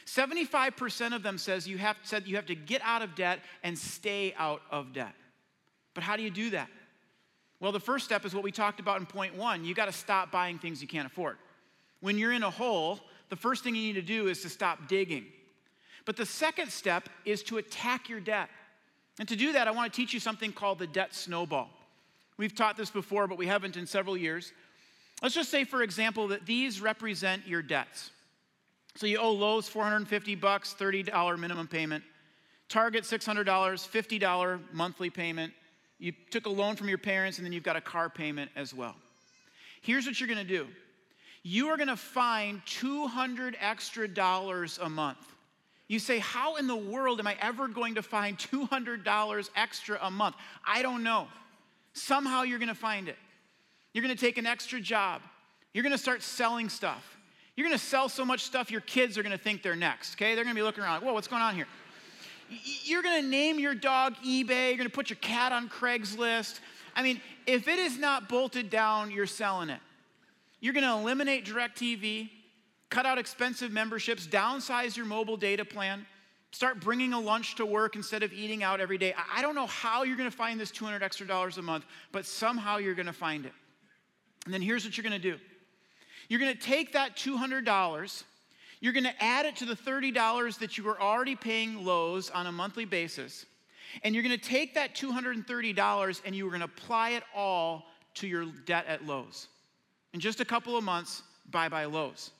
75% 0.06 1.14
of 1.14 1.22
them 1.22 1.36
says 1.36 1.68
you 1.68 1.76
have, 1.78 1.96
said 2.02 2.26
you 2.26 2.36
have 2.36 2.46
to 2.46 2.54
get 2.54 2.80
out 2.82 3.02
of 3.02 3.14
debt 3.14 3.40
and 3.62 3.78
stay 3.78 4.34
out 4.38 4.62
of 4.70 4.92
debt. 4.92 5.14
But 5.92 6.02
how 6.02 6.16
do 6.16 6.22
you 6.22 6.30
do 6.30 6.50
that? 6.50 6.68
Well, 7.60 7.72
the 7.72 7.80
first 7.80 8.06
step 8.06 8.24
is 8.24 8.34
what 8.34 8.44
we 8.44 8.52
talked 8.52 8.80
about 8.80 9.00
in 9.00 9.06
point 9.06 9.36
one. 9.36 9.64
You 9.64 9.74
got 9.74 9.86
to 9.86 9.92
stop 9.92 10.30
buying 10.30 10.58
things 10.58 10.80
you 10.80 10.88
can't 10.88 11.06
afford. 11.06 11.36
When 12.00 12.18
you're 12.18 12.32
in 12.32 12.42
a 12.42 12.50
hole, 12.50 13.00
the 13.28 13.36
first 13.36 13.64
thing 13.64 13.74
you 13.74 13.82
need 13.82 13.94
to 13.94 14.02
do 14.02 14.28
is 14.28 14.42
to 14.42 14.48
stop 14.48 14.88
digging. 14.88 15.26
But 16.04 16.16
the 16.16 16.26
second 16.26 16.70
step 16.70 17.08
is 17.24 17.42
to 17.44 17.58
attack 17.58 18.08
your 18.08 18.20
debt. 18.20 18.48
And 19.18 19.28
to 19.28 19.36
do 19.36 19.52
that, 19.52 19.68
I 19.68 19.72
want 19.72 19.92
to 19.92 19.96
teach 19.96 20.14
you 20.14 20.20
something 20.20 20.52
called 20.52 20.78
the 20.78 20.86
debt 20.86 21.14
snowball. 21.14 21.70
We've 22.36 22.54
taught 22.54 22.76
this 22.76 22.90
before, 22.90 23.26
but 23.26 23.36
we 23.36 23.46
haven't 23.46 23.76
in 23.76 23.86
several 23.86 24.16
years. 24.16 24.52
Let's 25.22 25.34
just 25.34 25.50
say, 25.50 25.64
for 25.64 25.82
example, 25.82 26.28
that 26.28 26.46
these 26.46 26.80
represent 26.80 27.46
your 27.46 27.62
debts. 27.62 28.10
So 28.94 29.06
you 29.06 29.18
owe 29.18 29.32
Lowe's 29.32 29.68
450 29.68 30.36
bucks, 30.36 30.74
$30 30.78 31.38
minimum 31.38 31.66
payment. 31.66 32.04
Target 32.68 33.04
$600, 33.04 33.44
$50 33.44 34.60
monthly 34.72 35.10
payment. 35.10 35.52
You 35.98 36.12
took 36.30 36.46
a 36.46 36.50
loan 36.50 36.76
from 36.76 36.88
your 36.88 36.98
parents, 36.98 37.38
and 37.38 37.44
then 37.44 37.52
you've 37.52 37.64
got 37.64 37.76
a 37.76 37.80
car 37.80 38.08
payment 38.08 38.50
as 38.54 38.72
well. 38.72 38.94
Here's 39.82 40.06
what 40.06 40.20
you're 40.20 40.28
going 40.28 40.38
to 40.38 40.44
do. 40.44 40.66
You 41.50 41.68
are 41.68 41.78
going 41.78 41.88
to 41.88 41.96
find 41.96 42.60
200 42.66 43.56
extra 43.58 44.06
dollars 44.06 44.78
a 44.82 44.88
month. 44.90 45.16
You 45.86 45.98
say, 45.98 46.18
How 46.18 46.56
in 46.56 46.66
the 46.66 46.76
world 46.76 47.20
am 47.20 47.26
I 47.26 47.38
ever 47.40 47.68
going 47.68 47.94
to 47.94 48.02
find 48.02 48.36
$200 48.36 49.50
extra 49.56 49.98
a 50.02 50.10
month? 50.10 50.36
I 50.66 50.82
don't 50.82 51.02
know. 51.02 51.26
Somehow 51.94 52.42
you're 52.42 52.58
gonna 52.58 52.74
find 52.74 53.08
it. 53.08 53.16
You're 53.94 54.02
gonna 54.02 54.14
take 54.14 54.36
an 54.36 54.44
extra 54.44 54.78
job. 54.78 55.22
You're 55.72 55.82
gonna 55.82 55.96
start 55.96 56.22
selling 56.22 56.68
stuff. 56.68 57.16
You're 57.56 57.66
gonna 57.66 57.78
sell 57.78 58.10
so 58.10 58.26
much 58.26 58.42
stuff, 58.42 58.70
your 58.70 58.82
kids 58.82 59.16
are 59.16 59.22
gonna 59.22 59.38
think 59.38 59.62
they're 59.62 59.74
next, 59.74 60.16
okay? 60.16 60.34
They're 60.34 60.44
gonna 60.44 60.54
be 60.54 60.62
looking 60.62 60.84
around, 60.84 61.02
whoa, 61.02 61.14
what's 61.14 61.28
going 61.28 61.40
on 61.40 61.54
here? 61.54 61.66
You're 62.84 63.02
gonna 63.02 63.26
name 63.26 63.58
your 63.58 63.74
dog 63.74 64.16
eBay, 64.24 64.68
you're 64.68 64.76
gonna 64.76 64.90
put 64.90 65.08
your 65.08 65.18
cat 65.22 65.50
on 65.50 65.70
Craigslist. 65.70 66.60
I 66.94 67.02
mean, 67.02 67.22
if 67.46 67.68
it 67.68 67.78
is 67.78 67.96
not 67.96 68.28
bolted 68.28 68.68
down, 68.68 69.10
you're 69.10 69.26
selling 69.26 69.70
it. 69.70 69.80
You're 70.60 70.74
gonna 70.74 70.98
eliminate 70.98 71.46
DirecTV, 71.46 72.30
cut 72.90 73.06
out 73.06 73.18
expensive 73.18 73.70
memberships, 73.72 74.26
downsize 74.26 74.96
your 74.96 75.06
mobile 75.06 75.36
data 75.36 75.64
plan. 75.64 76.06
Start 76.50 76.80
bringing 76.80 77.12
a 77.12 77.20
lunch 77.20 77.56
to 77.56 77.66
work 77.66 77.94
instead 77.94 78.22
of 78.22 78.32
eating 78.32 78.62
out 78.62 78.80
every 78.80 78.96
day. 78.96 79.14
I 79.34 79.42
don't 79.42 79.54
know 79.54 79.66
how 79.66 80.04
you're 80.04 80.16
going 80.16 80.30
to 80.30 80.36
find 80.36 80.58
this 80.58 80.70
200 80.70 81.02
extra 81.02 81.26
dollars 81.26 81.58
a 81.58 81.62
month, 81.62 81.84
but 82.10 82.24
somehow 82.24 82.78
you're 82.78 82.94
going 82.94 83.06
to 83.06 83.12
find 83.12 83.44
it. 83.44 83.52
And 84.46 84.54
then 84.54 84.62
here's 84.62 84.84
what 84.84 84.96
you're 84.96 85.02
going 85.02 85.20
to 85.20 85.30
do 85.30 85.38
you're 86.28 86.40
going 86.40 86.54
to 86.54 86.60
take 86.60 86.92
that 86.92 87.16
$200, 87.16 88.24
you're 88.80 88.92
going 88.92 89.04
to 89.04 89.22
add 89.22 89.46
it 89.46 89.56
to 89.56 89.64
the 89.64 89.74
$30 89.74 90.58
that 90.58 90.76
you 90.76 90.84
were 90.84 91.00
already 91.00 91.36
paying 91.36 91.84
Lowe's 91.84 92.30
on 92.30 92.46
a 92.46 92.52
monthly 92.52 92.84
basis, 92.84 93.46
and 94.02 94.14
you're 94.14 94.24
going 94.24 94.38
to 94.38 94.42
take 94.42 94.74
that 94.74 94.94
$230 94.94 96.20
and 96.24 96.36
you're 96.36 96.48
going 96.48 96.60
to 96.60 96.66
apply 96.66 97.10
it 97.10 97.22
all 97.34 97.86
to 98.14 98.26
your 98.26 98.46
debt 98.66 98.86
at 98.86 99.06
Lowe's. 99.06 99.48
In 100.12 100.20
just 100.20 100.40
a 100.40 100.44
couple 100.44 100.76
of 100.76 100.84
months, 100.84 101.22
bye 101.50 101.68
bye 101.68 101.84
Lowe's. 101.84 102.30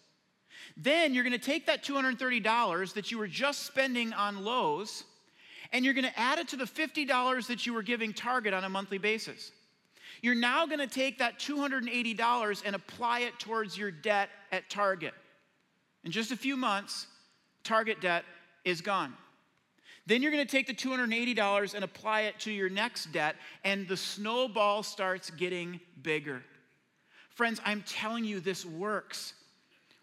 Then 0.76 1.14
you're 1.14 1.24
going 1.24 1.38
to 1.38 1.44
take 1.44 1.66
that 1.66 1.85
$230 1.85 2.94
that 2.94 3.11
you 3.11 3.18
were 3.18 3.28
just 3.28 3.64
spending 3.64 4.12
on 4.12 4.44
Lowe's 4.44 5.04
and 5.72 5.85
you're 5.85 5.94
going 5.94 6.07
to 6.07 6.18
add 6.18 6.38
it 6.38 6.48
to 6.48 6.57
the 6.57 6.64
$50 6.64 7.46
that 7.46 7.66
you 7.66 7.74
were 7.74 7.83
giving 7.83 8.12
Target 8.12 8.54
on 8.54 8.64
a 8.64 8.68
monthly 8.68 8.98
basis. 8.98 9.52
You're 10.22 10.35
now 10.35 10.66
going 10.66 10.78
to 10.78 10.87
take 10.87 11.18
that 11.18 11.38
$280 11.38 12.62
and 12.64 12.74
apply 12.74 13.20
it 13.20 13.38
towards 13.38 13.76
your 13.76 13.90
debt 13.90 14.31
at 14.50 14.68
Target. 14.70 15.14
In 16.04 16.11
just 16.11 16.33
a 16.33 16.37
few 16.37 16.57
months, 16.57 17.07
Target 17.64 18.00
debt 18.00 18.24
is 18.64 18.81
gone. 18.81 19.12
Then 20.07 20.22
you're 20.22 20.33
going 20.33 20.44
to 20.44 20.50
take 20.50 20.66
the 20.66 20.74
$280 20.74 21.74
and 21.74 21.85
apply 21.85 22.22
it 22.22 22.40
to 22.40 22.50
your 22.50 22.70
next 22.70 23.12
debt, 23.12 23.37
and 23.62 23.87
the 23.87 23.96
snowball 23.96 24.83
starts 24.83 25.28
getting 25.28 25.81
bigger. 26.00 26.42
Friends, 27.38 27.61
I'm 27.64 27.85
telling 27.87 28.24
you, 28.24 28.40
this 28.40 28.66
works. 28.66 29.33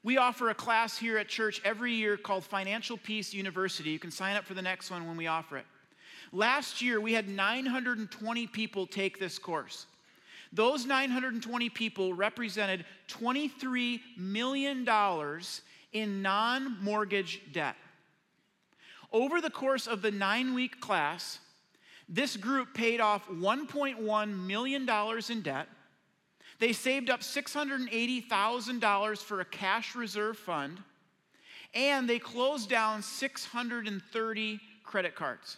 We 0.03 0.15
offer 0.15 0.51
a 0.51 0.53
class 0.53 0.97
here 0.97 1.17
at 1.17 1.27
church 1.27 1.59
every 1.65 1.91
year 1.91 2.15
called 2.15 2.45
Financial 2.45 2.95
Peace 2.95 3.33
University. 3.33 3.89
You 3.89 3.99
can 3.99 4.09
sign 4.09 4.37
up 4.37 4.45
for 4.45 4.53
the 4.53 4.61
next 4.61 4.89
one 4.89 5.05
when 5.05 5.17
we 5.17 5.27
offer 5.27 5.57
it. 5.57 5.65
Last 6.31 6.81
year, 6.81 7.01
we 7.01 7.11
had 7.11 7.27
920 7.27 8.47
people 8.47 8.87
take 8.87 9.19
this 9.19 9.37
course. 9.37 9.85
Those 10.53 10.85
920 10.85 11.67
people 11.71 12.13
represented 12.13 12.85
$23 13.09 13.99
million 14.15 14.87
in 15.91 16.21
non 16.21 16.77
mortgage 16.81 17.41
debt. 17.51 17.75
Over 19.11 19.41
the 19.41 19.49
course 19.49 19.87
of 19.87 20.01
the 20.01 20.11
nine 20.11 20.53
week 20.53 20.79
class, 20.79 21.39
this 22.07 22.37
group 22.37 22.73
paid 22.73 23.01
off 23.01 23.27
$1.1 23.27 24.47
million 24.47 24.89
in 25.29 25.41
debt 25.41 25.67
they 26.59 26.73
saved 26.73 27.09
up 27.09 27.21
$680,000 27.21 29.17
for 29.17 29.41
a 29.41 29.45
cash 29.45 29.95
reserve 29.95 30.37
fund, 30.37 30.79
and 31.73 32.07
they 32.09 32.19
closed 32.19 32.69
down 32.69 33.01
630 33.01 34.59
credit 34.83 35.15
cards. 35.15 35.57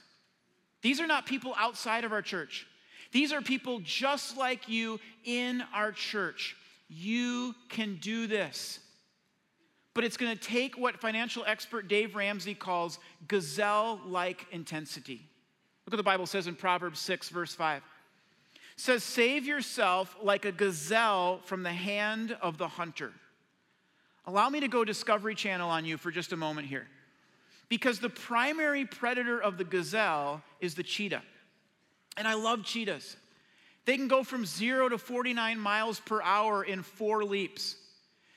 These 0.81 0.99
are 0.99 1.07
not 1.07 1.25
people 1.25 1.53
outside 1.57 2.03
of 2.03 2.11
our 2.11 2.21
church. 2.21 2.65
These 3.11 3.31
are 3.31 3.41
people 3.41 3.79
just 3.83 4.37
like 4.37 4.67
you 4.67 4.99
in 5.23 5.63
our 5.73 5.91
church. 5.91 6.55
You 6.89 7.55
can 7.69 7.97
do 8.01 8.27
this. 8.27 8.79
But 9.93 10.03
it's 10.03 10.17
going 10.17 10.35
to 10.35 10.41
take 10.41 10.77
what 10.77 10.99
financial 10.99 11.43
expert 11.47 11.87
Dave 11.87 12.15
Ramsey 12.15 12.53
calls 12.53 12.99
gazelle 13.27 13.99
like 14.05 14.45
intensity. 14.51 15.21
Look 15.85 15.93
what 15.93 15.97
the 15.97 16.03
Bible 16.03 16.25
says 16.25 16.47
in 16.47 16.55
Proverbs 16.55 16.99
6, 16.99 17.29
verse 17.29 17.53
5 17.53 17.81
says, 18.77 19.03
Save 19.03 19.45
yourself 19.45 20.15
like 20.21 20.45
a 20.45 20.51
gazelle 20.51 21.39
from 21.43 21.63
the 21.63 21.73
hand 21.73 22.37
of 22.41 22.57
the 22.57 22.67
hunter. 22.67 23.11
Allow 24.25 24.49
me 24.49 24.59
to 24.61 24.67
go 24.67 24.85
Discovery 24.85 25.35
Channel 25.35 25.69
on 25.69 25.83
you 25.83 25.97
for 25.97 26.11
just 26.11 26.31
a 26.31 26.37
moment 26.37 26.67
here. 26.67 26.87
Because 27.69 27.99
the 27.99 28.09
primary 28.09 28.85
predator 28.85 29.41
of 29.41 29.57
the 29.57 29.63
gazelle 29.63 30.41
is 30.61 30.75
the 30.75 30.83
cheetah. 30.83 31.23
And 32.15 32.27
I 32.27 32.35
love 32.35 32.63
cheetahs. 32.63 33.17
They 33.85 33.97
can 33.97 34.07
go 34.07 34.23
from 34.23 34.45
zero 34.45 34.89
to 34.89 34.97
49 34.97 35.59
miles 35.59 35.99
per 35.99 36.21
hour 36.21 36.63
in 36.63 36.83
four 36.83 37.23
leaps. 37.23 37.75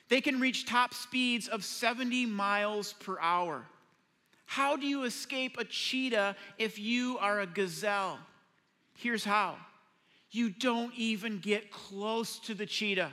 They 0.09 0.20
can 0.20 0.40
reach 0.40 0.66
top 0.66 0.94
speeds 0.94 1.48
of 1.48 1.64
70 1.64 2.26
miles 2.26 2.94
per 2.94 3.18
hour. 3.20 3.64
How 4.46 4.76
do 4.76 4.87
you 4.87 5.05
escape 5.05 5.59
a 5.59 5.64
cheetah 5.64 6.35
if 6.59 6.79
you 6.79 7.18
are 7.18 7.40
a 7.40 7.46
gazelle? 7.46 8.18
Here's 8.96 9.24
how 9.24 9.57
you 10.31 10.51
don't 10.51 10.93
even 10.97 11.38
get 11.38 11.71
close 11.71 12.38
to 12.40 12.55
the 12.55 12.66
cheetah. 12.66 13.11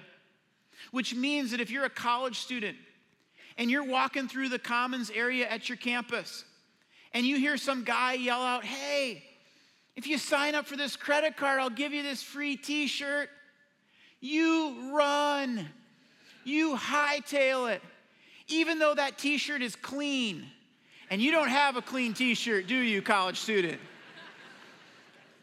Which 0.91 1.15
means 1.15 1.51
that 1.51 1.59
if 1.59 1.71
you're 1.71 1.85
a 1.85 1.89
college 1.89 2.39
student 2.39 2.77
and 3.57 3.71
you're 3.71 3.83
walking 3.83 4.27
through 4.27 4.49
the 4.49 4.59
commons 4.59 5.09
area 5.09 5.47
at 5.47 5.67
your 5.69 5.77
campus 5.77 6.45
and 7.13 7.25
you 7.25 7.37
hear 7.37 7.57
some 7.57 7.83
guy 7.83 8.13
yell 8.13 8.41
out, 8.41 8.63
Hey, 8.63 9.23
if 9.95 10.05
you 10.05 10.19
sign 10.19 10.53
up 10.53 10.67
for 10.67 10.77
this 10.77 10.95
credit 10.95 11.35
card, 11.37 11.59
I'll 11.59 11.71
give 11.71 11.91
you 11.91 12.03
this 12.03 12.21
free 12.21 12.55
t 12.55 12.85
shirt. 12.85 13.29
You 14.19 14.91
run, 14.95 15.67
you 16.43 16.75
hightail 16.75 17.71
it, 17.73 17.81
even 18.47 18.77
though 18.77 18.93
that 18.93 19.17
t 19.17 19.39
shirt 19.39 19.63
is 19.63 19.75
clean. 19.75 20.45
And 21.09 21.21
you 21.21 21.31
don't 21.31 21.47
have 21.47 21.77
a 21.77 21.81
clean 21.81 22.13
t 22.13 22.35
shirt, 22.35 22.67
do 22.67 22.75
you, 22.75 23.01
college 23.01 23.39
student? 23.39 23.79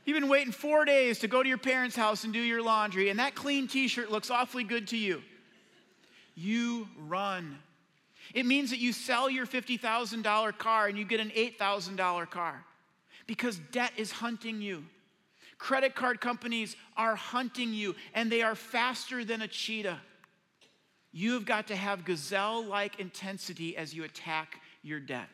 You've 0.05 0.21
been 0.21 0.29
waiting 0.29 0.53
four 0.53 0.85
days 0.85 1.21
to 1.21 1.29
go 1.29 1.43
to 1.43 1.49
your 1.49 1.59
parents' 1.59 1.97
house 1.97 2.25
and 2.25 2.33
do 2.33 2.41
your 2.41 2.63
laundry, 2.63 3.09
and 3.09 3.19
that 3.19 3.35
clean 3.35 3.69
t 3.69 3.89
shirt 3.89 4.11
looks 4.11 4.31
awfully 4.31 4.65
good 4.65 4.89
to 4.89 4.97
you. 4.97 5.23
You 6.35 6.89
run. 6.99 7.59
It 8.35 8.47
means 8.47 8.71
that 8.71 8.79
you 8.79 8.93
sell 8.93 9.31
your 9.31 9.47
$50,000 9.47 10.59
car 10.59 10.87
and 10.89 10.99
you 10.99 11.05
get 11.05 11.21
an 11.21 11.31
$8,000 11.31 12.31
car 12.31 12.65
because 13.27 13.59
debt 13.71 13.93
is 13.97 14.11
hunting 14.11 14.61
you. 14.61 14.85
Credit 15.59 15.95
card 15.95 16.21
companies 16.21 16.77
are 16.97 17.15
hunting 17.15 17.73
you, 17.73 17.95
and 18.13 18.31
they 18.31 18.43
are 18.43 18.55
faster 18.55 19.25
than 19.25 19.43
a 19.43 19.49
cheetah. 19.49 20.01
You've 21.13 21.47
got 21.47 21.69
to 21.69 21.77
have 21.77 22.05
gazelle 22.05 22.65
like 22.65 22.99
intensity 22.99 23.77
as 23.77 23.95
you 23.95 24.05
attack 24.05 24.61
your 24.83 24.99
debt. 24.99 25.29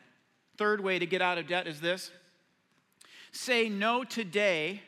Third 0.57 0.79
way 0.79 0.99
to 0.99 1.05
get 1.07 1.21
out 1.21 1.39
of 1.39 1.47
debt 1.47 1.67
is 1.67 1.81
this 1.81 2.11
say 3.31 3.69
no 3.69 4.03
today 4.03 4.81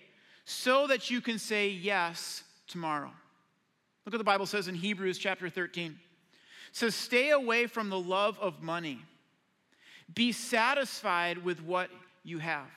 so 0.45 0.87
that 0.87 1.09
you 1.09 1.21
can 1.21 1.39
say 1.39 1.69
yes 1.69 2.43
tomorrow. 2.67 3.11
Look 4.05 4.13
what 4.13 4.17
the 4.17 4.23
Bible 4.23 4.45
says 4.45 4.67
in 4.67 4.75
Hebrews 4.75 5.17
chapter 5.17 5.49
13. 5.49 5.91
It 5.91 5.97
says, 6.71 6.93
Stay 6.93 7.29
away 7.29 7.67
from 7.67 7.89
the 7.89 7.99
love 7.99 8.37
of 8.39 8.61
money. 8.61 8.99
Be 10.13 10.31
satisfied 10.31 11.43
with 11.43 11.61
what 11.61 11.89
you 12.23 12.39
have. 12.39 12.67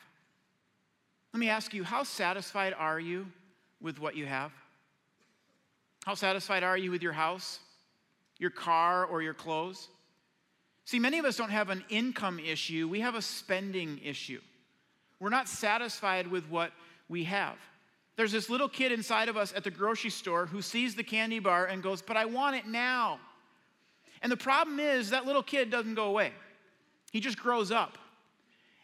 Let 1.33 1.41
me 1.41 1.49
ask 1.49 1.75
you, 1.75 1.85
how 1.85 2.05
satisfied 2.05 2.75
are 2.79 3.01
you 3.01 3.27
with 3.81 3.99
what 3.99 4.17
you 4.17 4.27
have? 4.27 4.53
How 6.05 6.15
satisfied 6.15 6.63
are 6.63 6.79
you 6.79 6.91
with 6.93 7.03
your 7.03 7.13
house, 7.13 7.59
your 8.39 8.51
car, 8.51 9.05
or 9.05 9.23
your 9.23 9.35
clothes? 9.35 9.89
See, 10.85 11.01
many 11.01 11.19
of 11.19 11.25
us 11.25 11.37
don't 11.37 11.51
have 11.51 11.69
an 11.69 11.85
income 11.89 12.39
issue, 12.39 12.89
we 12.89 13.01
have 13.01 13.17
a 13.17 13.23
spending 13.23 14.01
issue. 14.05 14.41
We're 15.21 15.31
not 15.31 15.49
satisfied 15.49 16.27
with 16.27 16.49
what 16.49 16.73
we 17.09 17.25
have. 17.25 17.57
There's 18.17 18.33
this 18.33 18.49
little 18.49 18.69
kid 18.69 18.93
inside 18.93 19.29
of 19.29 19.37
us 19.37 19.53
at 19.55 19.65
the 19.65 19.71
grocery 19.71 20.11
store 20.11 20.47
who 20.47 20.63
sees 20.63 20.95
the 20.95 21.05
candy 21.05 21.39
bar 21.39 21.67
and 21.67 21.83
goes, 21.83 22.03
But 22.03 22.17
I 22.17 22.25
want 22.25 22.57
it 22.57 22.67
now. 22.67 23.21
And 24.23 24.33
the 24.33 24.37
problem 24.37 24.81
is 24.81 25.11
that 25.11 25.27
little 25.27 25.43
kid 25.43 25.71
doesn't 25.71 25.95
go 25.95 26.07
away, 26.07 26.33
he 27.13 27.21
just 27.21 27.39
grows 27.39 27.71
up. 27.71 27.99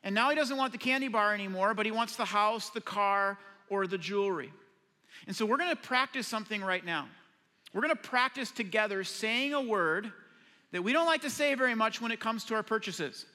And 0.05 0.14
now 0.14 0.31
he 0.31 0.37
doesn't 0.37 0.57
want 0.57 0.73
the 0.73 0.79
candy 0.79 1.07
bar 1.07 1.33
anymore, 1.33 1.75
but 1.75 1.87
he 1.87 1.92
wants 1.92 2.16
the 2.16 2.25
house, 2.25 2.71
the 2.71 2.81
car, 2.81 3.38
or 3.71 3.87
the 3.87 3.99
jewelry. 3.99 4.53
And 5.29 5.37
so 5.37 5.47
we're 5.47 5.59
gonna 5.59 5.77
practice 5.77 6.27
something 6.27 6.61
right 6.61 6.85
now. 6.85 7.09
We're 7.73 7.83
gonna 7.83 7.95
practice 7.95 8.51
together 8.51 9.05
saying 9.05 9.55
a 9.55 9.62
word 9.62 10.12
that 10.73 10.83
we 10.83 10.92
don't 10.92 11.07
like 11.07 11.23
to 11.23 11.31
say 11.31 11.55
very 11.55 11.75
much 11.75 12.01
when 12.01 12.11
it 12.11 12.18
comes 12.18 12.45
to 12.47 12.55
our 12.55 12.62
purchases. 12.64 13.27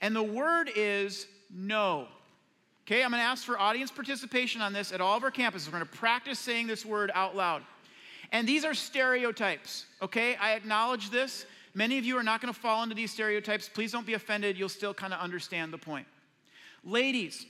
And 0.00 0.16
the 0.16 0.22
word 0.22 0.68
is 0.74 1.28
no. 1.54 2.08
Okay, 2.86 3.02
I'm 3.02 3.10
gonna 3.10 3.22
ask 3.22 3.44
for 3.44 3.58
audience 3.58 3.90
participation 3.90 4.60
on 4.60 4.72
this 4.72 4.92
at 4.92 5.00
all 5.00 5.16
of 5.16 5.22
our 5.22 5.30
campuses. 5.30 5.66
We're 5.66 5.72
gonna 5.72 5.86
practice 5.86 6.38
saying 6.38 6.66
this 6.66 6.84
word 6.84 7.10
out 7.14 7.34
loud. 7.34 7.62
And 8.32 8.46
these 8.46 8.64
are 8.64 8.74
stereotypes, 8.74 9.86
okay? 10.02 10.36
I 10.36 10.52
acknowledge 10.52 11.10
this. 11.10 11.46
Many 11.72 11.98
of 11.98 12.04
you 12.04 12.18
are 12.18 12.22
not 12.22 12.40
gonna 12.40 12.52
fall 12.52 12.82
into 12.82 12.94
these 12.94 13.10
stereotypes. 13.10 13.68
Please 13.68 13.92
don't 13.92 14.06
be 14.06 14.14
offended. 14.14 14.58
You'll 14.58 14.68
still 14.68 14.92
kind 14.92 15.14
of 15.14 15.20
understand 15.20 15.72
the 15.72 15.78
point. 15.78 16.06
Ladies, 16.84 17.46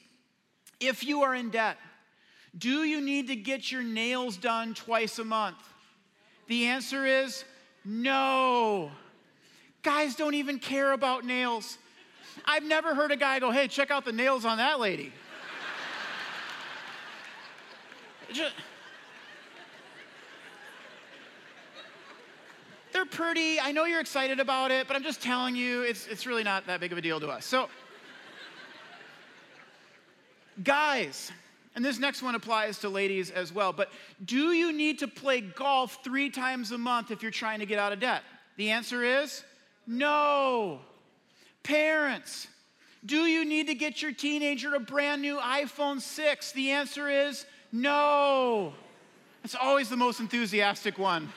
if 0.78 1.02
you 1.04 1.22
are 1.22 1.34
in 1.34 1.50
debt, 1.50 1.78
do 2.56 2.84
you 2.84 3.00
need 3.00 3.26
to 3.28 3.36
get 3.36 3.72
your 3.72 3.82
nails 3.82 4.36
done 4.36 4.74
twice 4.74 5.18
a 5.18 5.24
month? 5.24 5.56
The 6.46 6.66
answer 6.66 7.04
is 7.06 7.44
no. 7.84 8.90
Guys 9.82 10.14
don't 10.14 10.34
even 10.34 10.58
care 10.58 10.92
about 10.92 11.24
nails. 11.24 11.78
I've 12.44 12.64
never 12.64 12.94
heard 12.94 13.12
a 13.12 13.16
guy 13.16 13.40
go, 13.40 13.50
hey, 13.50 13.68
check 13.68 13.90
out 13.90 14.04
the 14.04 14.12
nails 14.12 14.44
on 14.44 14.58
that 14.58 14.80
lady. 14.80 15.12
They're 22.92 23.04
pretty. 23.04 23.58
I 23.60 23.72
know 23.72 23.84
you're 23.84 24.00
excited 24.00 24.40
about 24.40 24.70
it, 24.70 24.86
but 24.86 24.96
I'm 24.96 25.02
just 25.02 25.20
telling 25.20 25.56
you, 25.56 25.82
it's, 25.82 26.06
it's 26.06 26.26
really 26.26 26.44
not 26.44 26.66
that 26.66 26.80
big 26.80 26.92
of 26.92 26.98
a 26.98 27.02
deal 27.02 27.18
to 27.20 27.28
us. 27.28 27.44
So, 27.44 27.68
guys, 30.62 31.32
and 31.74 31.84
this 31.84 31.98
next 31.98 32.22
one 32.22 32.36
applies 32.36 32.78
to 32.80 32.88
ladies 32.88 33.30
as 33.30 33.52
well, 33.52 33.72
but 33.72 33.90
do 34.24 34.52
you 34.52 34.72
need 34.72 35.00
to 35.00 35.08
play 35.08 35.40
golf 35.40 35.98
three 36.04 36.30
times 36.30 36.70
a 36.70 36.78
month 36.78 37.10
if 37.10 37.20
you're 37.20 37.32
trying 37.32 37.58
to 37.58 37.66
get 37.66 37.80
out 37.80 37.92
of 37.92 37.98
debt? 37.98 38.22
The 38.56 38.70
answer 38.70 39.02
is 39.02 39.44
no. 39.86 40.80
Parents, 41.64 42.46
do 43.04 43.24
you 43.24 43.44
need 43.44 43.66
to 43.66 43.74
get 43.74 44.02
your 44.02 44.12
teenager 44.12 44.74
a 44.74 44.80
brand 44.80 45.22
new 45.22 45.38
iPhone 45.38 46.00
6? 46.00 46.52
The 46.52 46.70
answer 46.70 47.08
is 47.08 47.46
no. 47.72 48.74
It's 49.42 49.54
always 49.54 49.88
the 49.88 49.96
most 49.96 50.20
enthusiastic 50.20 50.98
one 50.98 51.30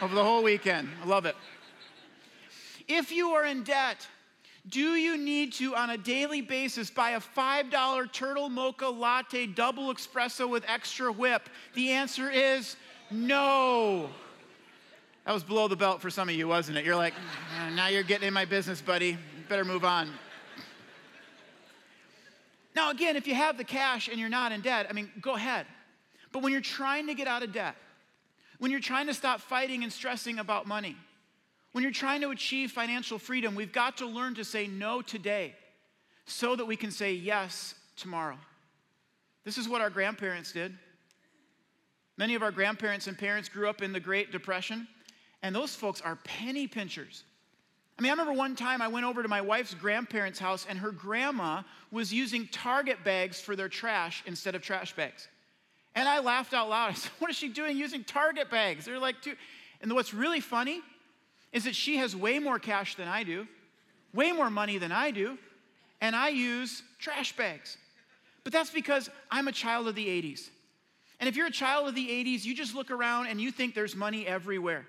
of 0.00 0.12
the 0.12 0.22
whole 0.22 0.42
weekend. 0.42 0.88
I 1.02 1.06
love 1.06 1.26
it. 1.26 1.34
If 2.88 3.10
you 3.10 3.30
are 3.30 3.44
in 3.44 3.64
debt, 3.64 4.06
do 4.68 4.94
you 4.94 5.16
need 5.16 5.54
to, 5.54 5.74
on 5.74 5.90
a 5.90 5.96
daily 5.96 6.42
basis, 6.42 6.90
buy 6.90 7.12
a 7.12 7.20
$5 7.20 8.12
turtle 8.12 8.50
mocha 8.50 8.86
latte 8.86 9.46
double 9.46 9.92
espresso 9.94 10.48
with 10.48 10.62
extra 10.68 11.10
whip? 11.10 11.48
The 11.74 11.90
answer 11.90 12.30
is 12.30 12.76
no. 13.10 14.10
That 15.24 15.32
was 15.32 15.42
below 15.42 15.68
the 15.68 15.76
belt 15.76 16.02
for 16.02 16.10
some 16.10 16.28
of 16.28 16.34
you, 16.34 16.48
wasn't 16.48 16.76
it? 16.76 16.84
You're 16.84 16.96
like, 16.96 17.14
uh, 17.58 17.70
now 17.70 17.88
you're 17.88 18.02
getting 18.02 18.28
in 18.28 18.34
my 18.34 18.44
business, 18.44 18.82
buddy. 18.82 19.16
Better 19.50 19.64
move 19.64 19.84
on. 19.84 20.08
Now, 22.76 22.92
again, 22.92 23.16
if 23.16 23.26
you 23.26 23.34
have 23.34 23.58
the 23.58 23.64
cash 23.64 24.06
and 24.06 24.16
you're 24.16 24.28
not 24.28 24.52
in 24.52 24.60
debt, 24.60 24.86
I 24.88 24.92
mean, 24.92 25.10
go 25.20 25.34
ahead. 25.34 25.66
But 26.30 26.44
when 26.44 26.52
you're 26.52 26.60
trying 26.60 27.08
to 27.08 27.14
get 27.14 27.26
out 27.26 27.42
of 27.42 27.52
debt, 27.52 27.74
when 28.60 28.70
you're 28.70 28.78
trying 28.78 29.08
to 29.08 29.12
stop 29.12 29.40
fighting 29.40 29.82
and 29.82 29.92
stressing 29.92 30.38
about 30.38 30.68
money, 30.68 30.96
when 31.72 31.82
you're 31.82 31.92
trying 31.92 32.20
to 32.20 32.30
achieve 32.30 32.70
financial 32.70 33.18
freedom, 33.18 33.56
we've 33.56 33.72
got 33.72 33.96
to 33.96 34.06
learn 34.06 34.36
to 34.36 34.44
say 34.44 34.68
no 34.68 35.02
today 35.02 35.56
so 36.26 36.54
that 36.54 36.64
we 36.64 36.76
can 36.76 36.92
say 36.92 37.12
yes 37.12 37.74
tomorrow. 37.96 38.38
This 39.44 39.58
is 39.58 39.68
what 39.68 39.80
our 39.80 39.90
grandparents 39.90 40.52
did. 40.52 40.78
Many 42.16 42.36
of 42.36 42.44
our 42.44 42.52
grandparents 42.52 43.08
and 43.08 43.18
parents 43.18 43.48
grew 43.48 43.68
up 43.68 43.82
in 43.82 43.92
the 43.92 43.98
Great 43.98 44.30
Depression, 44.30 44.86
and 45.42 45.52
those 45.52 45.74
folks 45.74 46.00
are 46.00 46.14
penny 46.22 46.68
pinchers. 46.68 47.24
I 48.00 48.02
mean, 48.02 48.08
I 48.08 48.14
remember 48.14 48.32
one 48.32 48.56
time 48.56 48.80
I 48.80 48.88
went 48.88 49.04
over 49.04 49.22
to 49.22 49.28
my 49.28 49.42
wife's 49.42 49.74
grandparents' 49.74 50.38
house 50.38 50.64
and 50.66 50.78
her 50.78 50.90
grandma 50.90 51.60
was 51.92 52.10
using 52.10 52.46
Target 52.46 53.04
bags 53.04 53.42
for 53.42 53.54
their 53.54 53.68
trash 53.68 54.22
instead 54.24 54.54
of 54.54 54.62
trash 54.62 54.96
bags. 54.96 55.28
And 55.94 56.08
I 56.08 56.20
laughed 56.20 56.54
out 56.54 56.70
loud. 56.70 56.86
I 56.92 56.94
said, 56.94 57.10
What 57.18 57.30
is 57.30 57.36
she 57.36 57.50
doing 57.50 57.76
using 57.76 58.02
Target 58.02 58.50
bags? 58.50 58.86
They're 58.86 58.98
like, 58.98 59.20
two. 59.20 59.34
And 59.82 59.92
what's 59.92 60.14
really 60.14 60.40
funny 60.40 60.80
is 61.52 61.64
that 61.64 61.74
she 61.74 61.98
has 61.98 62.16
way 62.16 62.38
more 62.38 62.58
cash 62.58 62.94
than 62.94 63.06
I 63.06 63.22
do, 63.22 63.46
way 64.14 64.32
more 64.32 64.48
money 64.48 64.78
than 64.78 64.92
I 64.92 65.10
do, 65.10 65.36
and 66.00 66.16
I 66.16 66.30
use 66.30 66.82
trash 66.98 67.36
bags. 67.36 67.76
But 68.44 68.54
that's 68.54 68.70
because 68.70 69.10
I'm 69.30 69.46
a 69.46 69.52
child 69.52 69.88
of 69.88 69.94
the 69.94 70.06
80s. 70.06 70.48
And 71.18 71.28
if 71.28 71.36
you're 71.36 71.48
a 71.48 71.50
child 71.50 71.86
of 71.86 71.94
the 71.94 72.08
80s, 72.08 72.46
you 72.46 72.54
just 72.54 72.74
look 72.74 72.90
around 72.90 73.26
and 73.26 73.38
you 73.38 73.50
think 73.50 73.74
there's 73.74 73.94
money 73.94 74.26
everywhere 74.26 74.86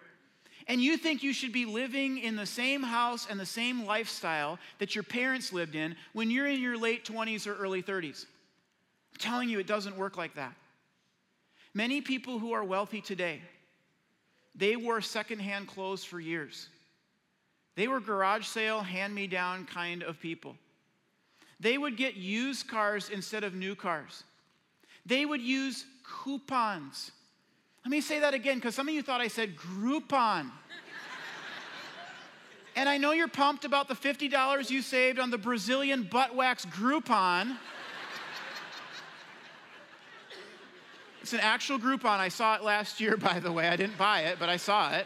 and 0.71 0.81
you 0.81 0.95
think 0.95 1.21
you 1.21 1.33
should 1.33 1.51
be 1.51 1.65
living 1.65 2.19
in 2.19 2.37
the 2.37 2.45
same 2.45 2.81
house 2.81 3.27
and 3.29 3.37
the 3.37 3.45
same 3.45 3.85
lifestyle 3.85 4.57
that 4.79 4.95
your 4.95 5.03
parents 5.03 5.51
lived 5.51 5.75
in 5.75 5.97
when 6.13 6.31
you're 6.31 6.47
in 6.47 6.61
your 6.61 6.77
late 6.77 7.03
20s 7.03 7.45
or 7.45 7.55
early 7.55 7.83
30s. 7.83 8.25
I'm 9.11 9.19
telling 9.19 9.49
you, 9.49 9.59
it 9.59 9.67
doesn't 9.67 9.97
work 9.97 10.15
like 10.15 10.33
that. 10.35 10.53
Many 11.73 11.99
people 11.99 12.39
who 12.39 12.53
are 12.53 12.63
wealthy 12.63 13.01
today, 13.01 13.41
they 14.55 14.77
wore 14.77 15.01
secondhand 15.01 15.67
clothes 15.67 16.05
for 16.05 16.21
years. 16.21 16.69
They 17.75 17.89
were 17.89 17.99
garage 17.99 18.45
sale, 18.45 18.79
hand 18.79 19.13
me 19.13 19.27
down 19.27 19.65
kind 19.65 20.03
of 20.03 20.21
people. 20.21 20.55
They 21.59 21.77
would 21.77 21.97
get 21.97 22.15
used 22.15 22.69
cars 22.69 23.09
instead 23.09 23.43
of 23.43 23.53
new 23.53 23.75
cars. 23.75 24.23
They 25.05 25.25
would 25.25 25.41
use 25.41 25.83
coupons 26.23 27.11
let 27.83 27.91
me 27.91 28.01
say 28.01 28.19
that 28.19 28.33
again 28.33 28.57
because 28.57 28.75
some 28.75 28.87
of 28.87 28.93
you 28.93 29.01
thought 29.01 29.21
I 29.21 29.27
said 29.27 29.55
Groupon. 29.55 30.51
and 32.75 32.87
I 32.87 32.97
know 32.97 33.11
you're 33.11 33.27
pumped 33.27 33.65
about 33.65 33.87
the 33.87 33.95
$50 33.95 34.69
you 34.69 34.81
saved 34.81 35.19
on 35.19 35.31
the 35.31 35.37
Brazilian 35.37 36.03
butt 36.03 36.35
wax 36.35 36.65
Groupon. 36.65 37.57
It's 41.21 41.33
an 41.33 41.39
actual 41.39 41.77
Groupon. 41.77 42.17
I 42.17 42.29
saw 42.29 42.55
it 42.55 42.63
last 42.63 42.99
year, 42.99 43.15
by 43.15 43.39
the 43.39 43.51
way. 43.51 43.67
I 43.69 43.75
didn't 43.75 43.95
buy 43.95 44.21
it, 44.21 44.37
but 44.39 44.49
I 44.49 44.57
saw 44.57 44.91
it. 44.91 45.05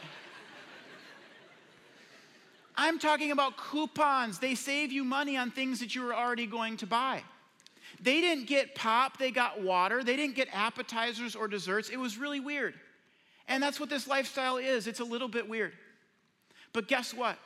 I'm 2.77 2.99
talking 2.99 3.31
about 3.31 3.57
coupons. 3.57 4.39
They 4.39 4.55
save 4.55 4.93
you 4.93 5.03
money 5.03 5.37
on 5.37 5.51
things 5.51 5.79
that 5.79 5.93
you 5.93 6.01
were 6.03 6.15
already 6.15 6.45
going 6.45 6.77
to 6.77 6.87
buy. 6.87 7.23
They 8.01 8.21
didn't 8.21 8.47
get 8.47 8.75
pop, 8.75 9.17
they 9.17 9.31
got 9.31 9.61
water. 9.61 10.03
They 10.03 10.15
didn't 10.15 10.35
get 10.35 10.47
appetizers 10.51 11.35
or 11.35 11.47
desserts. 11.47 11.89
It 11.89 11.97
was 11.97 12.17
really 12.17 12.39
weird. 12.39 12.73
And 13.47 13.61
that's 13.61 13.79
what 13.79 13.89
this 13.89 14.07
lifestyle 14.07 14.57
is. 14.57 14.87
It's 14.87 14.99
a 14.99 15.05
little 15.05 15.27
bit 15.27 15.47
weird. 15.47 15.73
But 16.73 16.87
guess 16.87 17.13
what? 17.13 17.37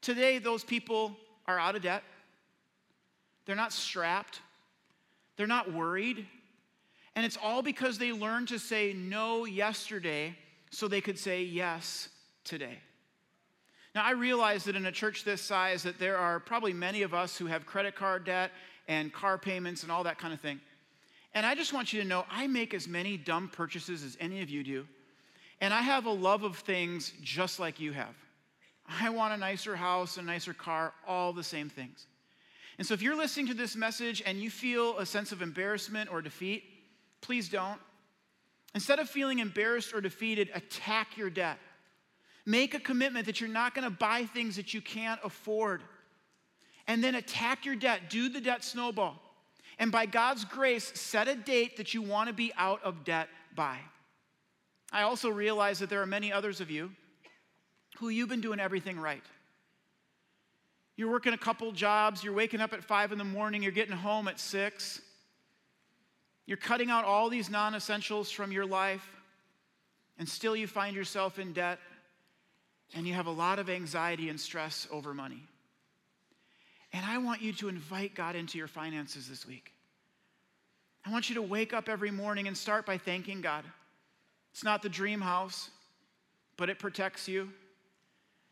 Today, 0.00 0.38
those 0.38 0.64
people 0.64 1.16
are 1.46 1.58
out 1.58 1.76
of 1.76 1.82
debt. 1.82 2.02
They're 3.44 3.56
not 3.56 3.72
strapped. 3.72 4.40
They're 5.36 5.46
not 5.46 5.72
worried. 5.72 6.26
And 7.16 7.26
it's 7.26 7.38
all 7.42 7.62
because 7.62 7.98
they 7.98 8.12
learned 8.12 8.48
to 8.48 8.58
say 8.58 8.92
no 8.92 9.44
yesterday 9.44 10.36
so 10.70 10.86
they 10.86 11.00
could 11.00 11.18
say 11.18 11.42
yes 11.42 12.08
today. 12.44 12.78
Now, 13.94 14.04
I 14.04 14.12
realize 14.12 14.64
that 14.64 14.76
in 14.76 14.86
a 14.86 14.92
church 14.92 15.24
this 15.24 15.42
size 15.42 15.82
that 15.82 15.98
there 15.98 16.16
are 16.16 16.38
probably 16.38 16.72
many 16.72 17.02
of 17.02 17.14
us 17.14 17.36
who 17.36 17.46
have 17.46 17.66
credit 17.66 17.96
card 17.96 18.24
debt 18.24 18.52
and 18.88 19.12
car 19.12 19.38
payments 19.38 19.82
and 19.84 19.92
all 19.92 20.02
that 20.04 20.18
kind 20.18 20.34
of 20.34 20.40
thing. 20.40 20.60
And 21.34 21.46
I 21.46 21.54
just 21.54 21.72
want 21.72 21.92
you 21.92 22.00
to 22.02 22.08
know 22.08 22.24
I 22.30 22.46
make 22.46 22.74
as 22.74 22.88
many 22.88 23.16
dumb 23.16 23.48
purchases 23.48 24.02
as 24.02 24.16
any 24.18 24.42
of 24.42 24.50
you 24.50 24.64
do. 24.64 24.86
And 25.60 25.74
I 25.74 25.82
have 25.82 26.06
a 26.06 26.10
love 26.10 26.42
of 26.42 26.56
things 26.56 27.12
just 27.22 27.60
like 27.60 27.78
you 27.78 27.92
have. 27.92 28.14
I 28.88 29.10
want 29.10 29.34
a 29.34 29.36
nicer 29.36 29.76
house, 29.76 30.16
a 30.16 30.22
nicer 30.22 30.54
car, 30.54 30.94
all 31.06 31.32
the 31.32 31.44
same 31.44 31.68
things. 31.68 32.06
And 32.78 32.86
so 32.86 32.94
if 32.94 33.02
you're 33.02 33.16
listening 33.16 33.48
to 33.48 33.54
this 33.54 33.76
message 33.76 34.22
and 34.24 34.40
you 34.40 34.50
feel 34.50 34.96
a 34.98 35.04
sense 35.04 35.32
of 35.32 35.42
embarrassment 35.42 36.10
or 36.10 36.22
defeat, 36.22 36.64
please 37.20 37.48
don't. 37.48 37.80
Instead 38.74 38.98
of 38.98 39.10
feeling 39.10 39.40
embarrassed 39.40 39.92
or 39.92 40.00
defeated, 40.00 40.50
attack 40.54 41.16
your 41.16 41.28
debt. 41.28 41.58
Make 42.46 42.74
a 42.74 42.80
commitment 42.80 43.26
that 43.26 43.40
you're 43.40 43.50
not 43.50 43.74
going 43.74 43.84
to 43.84 43.90
buy 43.90 44.24
things 44.24 44.56
that 44.56 44.72
you 44.72 44.80
can't 44.80 45.20
afford. 45.22 45.82
And 46.88 47.04
then 47.04 47.14
attack 47.14 47.64
your 47.64 47.76
debt. 47.76 48.10
Do 48.10 48.28
the 48.28 48.40
debt 48.40 48.64
snowball. 48.64 49.22
And 49.78 49.92
by 49.92 50.06
God's 50.06 50.44
grace, 50.44 50.90
set 50.98 51.28
a 51.28 51.36
date 51.36 51.76
that 51.76 51.94
you 51.94 52.02
want 52.02 52.28
to 52.28 52.34
be 52.34 52.52
out 52.56 52.82
of 52.82 53.04
debt 53.04 53.28
by. 53.54 53.78
I 54.90 55.02
also 55.02 55.28
realize 55.28 55.78
that 55.78 55.90
there 55.90 56.02
are 56.02 56.06
many 56.06 56.32
others 56.32 56.60
of 56.60 56.70
you 56.70 56.90
who 57.98 58.08
you've 58.08 58.28
been 58.28 58.40
doing 58.40 58.58
everything 58.58 58.98
right. 58.98 59.22
You're 60.96 61.10
working 61.10 61.32
a 61.32 61.38
couple 61.38 61.70
jobs, 61.70 62.24
you're 62.24 62.32
waking 62.32 62.60
up 62.60 62.72
at 62.72 62.82
five 62.82 63.12
in 63.12 63.18
the 63.18 63.24
morning, 63.24 63.62
you're 63.62 63.70
getting 63.70 63.94
home 63.94 64.26
at 64.26 64.40
six. 64.40 65.00
You're 66.46 66.56
cutting 66.56 66.90
out 66.90 67.04
all 67.04 67.28
these 67.28 67.50
non 67.50 67.74
essentials 67.74 68.30
from 68.30 68.50
your 68.50 68.66
life, 68.66 69.06
and 70.18 70.28
still 70.28 70.56
you 70.56 70.66
find 70.66 70.96
yourself 70.96 71.38
in 71.38 71.52
debt 71.52 71.78
and 72.94 73.06
you 73.06 73.14
have 73.14 73.26
a 73.26 73.30
lot 73.30 73.58
of 73.58 73.68
anxiety 73.68 74.28
and 74.28 74.40
stress 74.40 74.88
over 74.90 75.12
money. 75.12 75.42
And 76.92 77.04
I 77.04 77.18
want 77.18 77.42
you 77.42 77.52
to 77.54 77.68
invite 77.68 78.14
God 78.14 78.34
into 78.34 78.58
your 78.58 78.68
finances 78.68 79.28
this 79.28 79.46
week. 79.46 79.72
I 81.04 81.10
want 81.10 81.28
you 81.28 81.34
to 81.36 81.42
wake 81.42 81.72
up 81.72 81.88
every 81.88 82.10
morning 82.10 82.48
and 82.48 82.56
start 82.56 82.86
by 82.86 82.98
thanking 82.98 83.40
God. 83.40 83.64
It's 84.52 84.64
not 84.64 84.82
the 84.82 84.88
dream 84.88 85.20
house, 85.20 85.70
but 86.56 86.70
it 86.70 86.78
protects 86.78 87.28
you. 87.28 87.50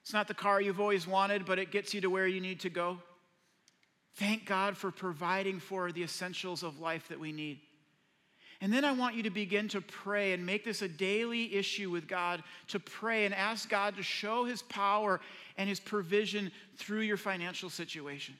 It's 0.02 0.12
not 0.12 0.28
the 0.28 0.34
car 0.34 0.60
you've 0.60 0.80
always 0.80 1.06
wanted, 1.06 1.44
but 1.44 1.58
it 1.58 1.72
gets 1.72 1.92
you 1.92 2.00
to 2.02 2.10
where 2.10 2.26
you 2.26 2.40
need 2.40 2.60
to 2.60 2.70
go. 2.70 2.98
Thank 4.14 4.46
God 4.46 4.76
for 4.76 4.90
providing 4.90 5.58
for 5.58 5.92
the 5.92 6.02
essentials 6.02 6.62
of 6.62 6.78
life 6.78 7.08
that 7.08 7.20
we 7.20 7.32
need. 7.32 7.60
And 8.60 8.72
then 8.72 8.84
I 8.84 8.92
want 8.92 9.16
you 9.16 9.22
to 9.24 9.30
begin 9.30 9.68
to 9.68 9.80
pray 9.82 10.32
and 10.32 10.46
make 10.46 10.64
this 10.64 10.80
a 10.80 10.88
daily 10.88 11.54
issue 11.54 11.90
with 11.90 12.08
God 12.08 12.42
to 12.68 12.80
pray 12.80 13.26
and 13.26 13.34
ask 13.34 13.68
God 13.68 13.96
to 13.96 14.02
show 14.02 14.44
his 14.44 14.62
power 14.62 15.20
and 15.56 15.68
his 15.68 15.80
provision 15.80 16.50
through 16.76 17.00
your 17.00 17.16
financial 17.16 17.70
situation. 17.70 18.34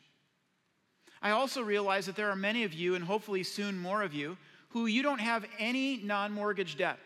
I 1.22 1.31
also 1.31 1.62
realize 1.62 2.07
that 2.07 2.16
there 2.16 2.31
are 2.31 2.37
many 2.37 2.64
of 2.64 2.72
you, 2.72 2.94
and 2.94 3.05
hopefully 3.05 3.42
soon 3.42 3.79
more 3.79 4.02
of 4.02 4.12
you, 4.12 4.37
who 4.70 4.87
you 4.87 5.02
don't 5.02 5.20
have 5.20 5.44
any 5.59 5.98
non 5.98 6.33
mortgage 6.33 6.76
debt. 6.76 6.98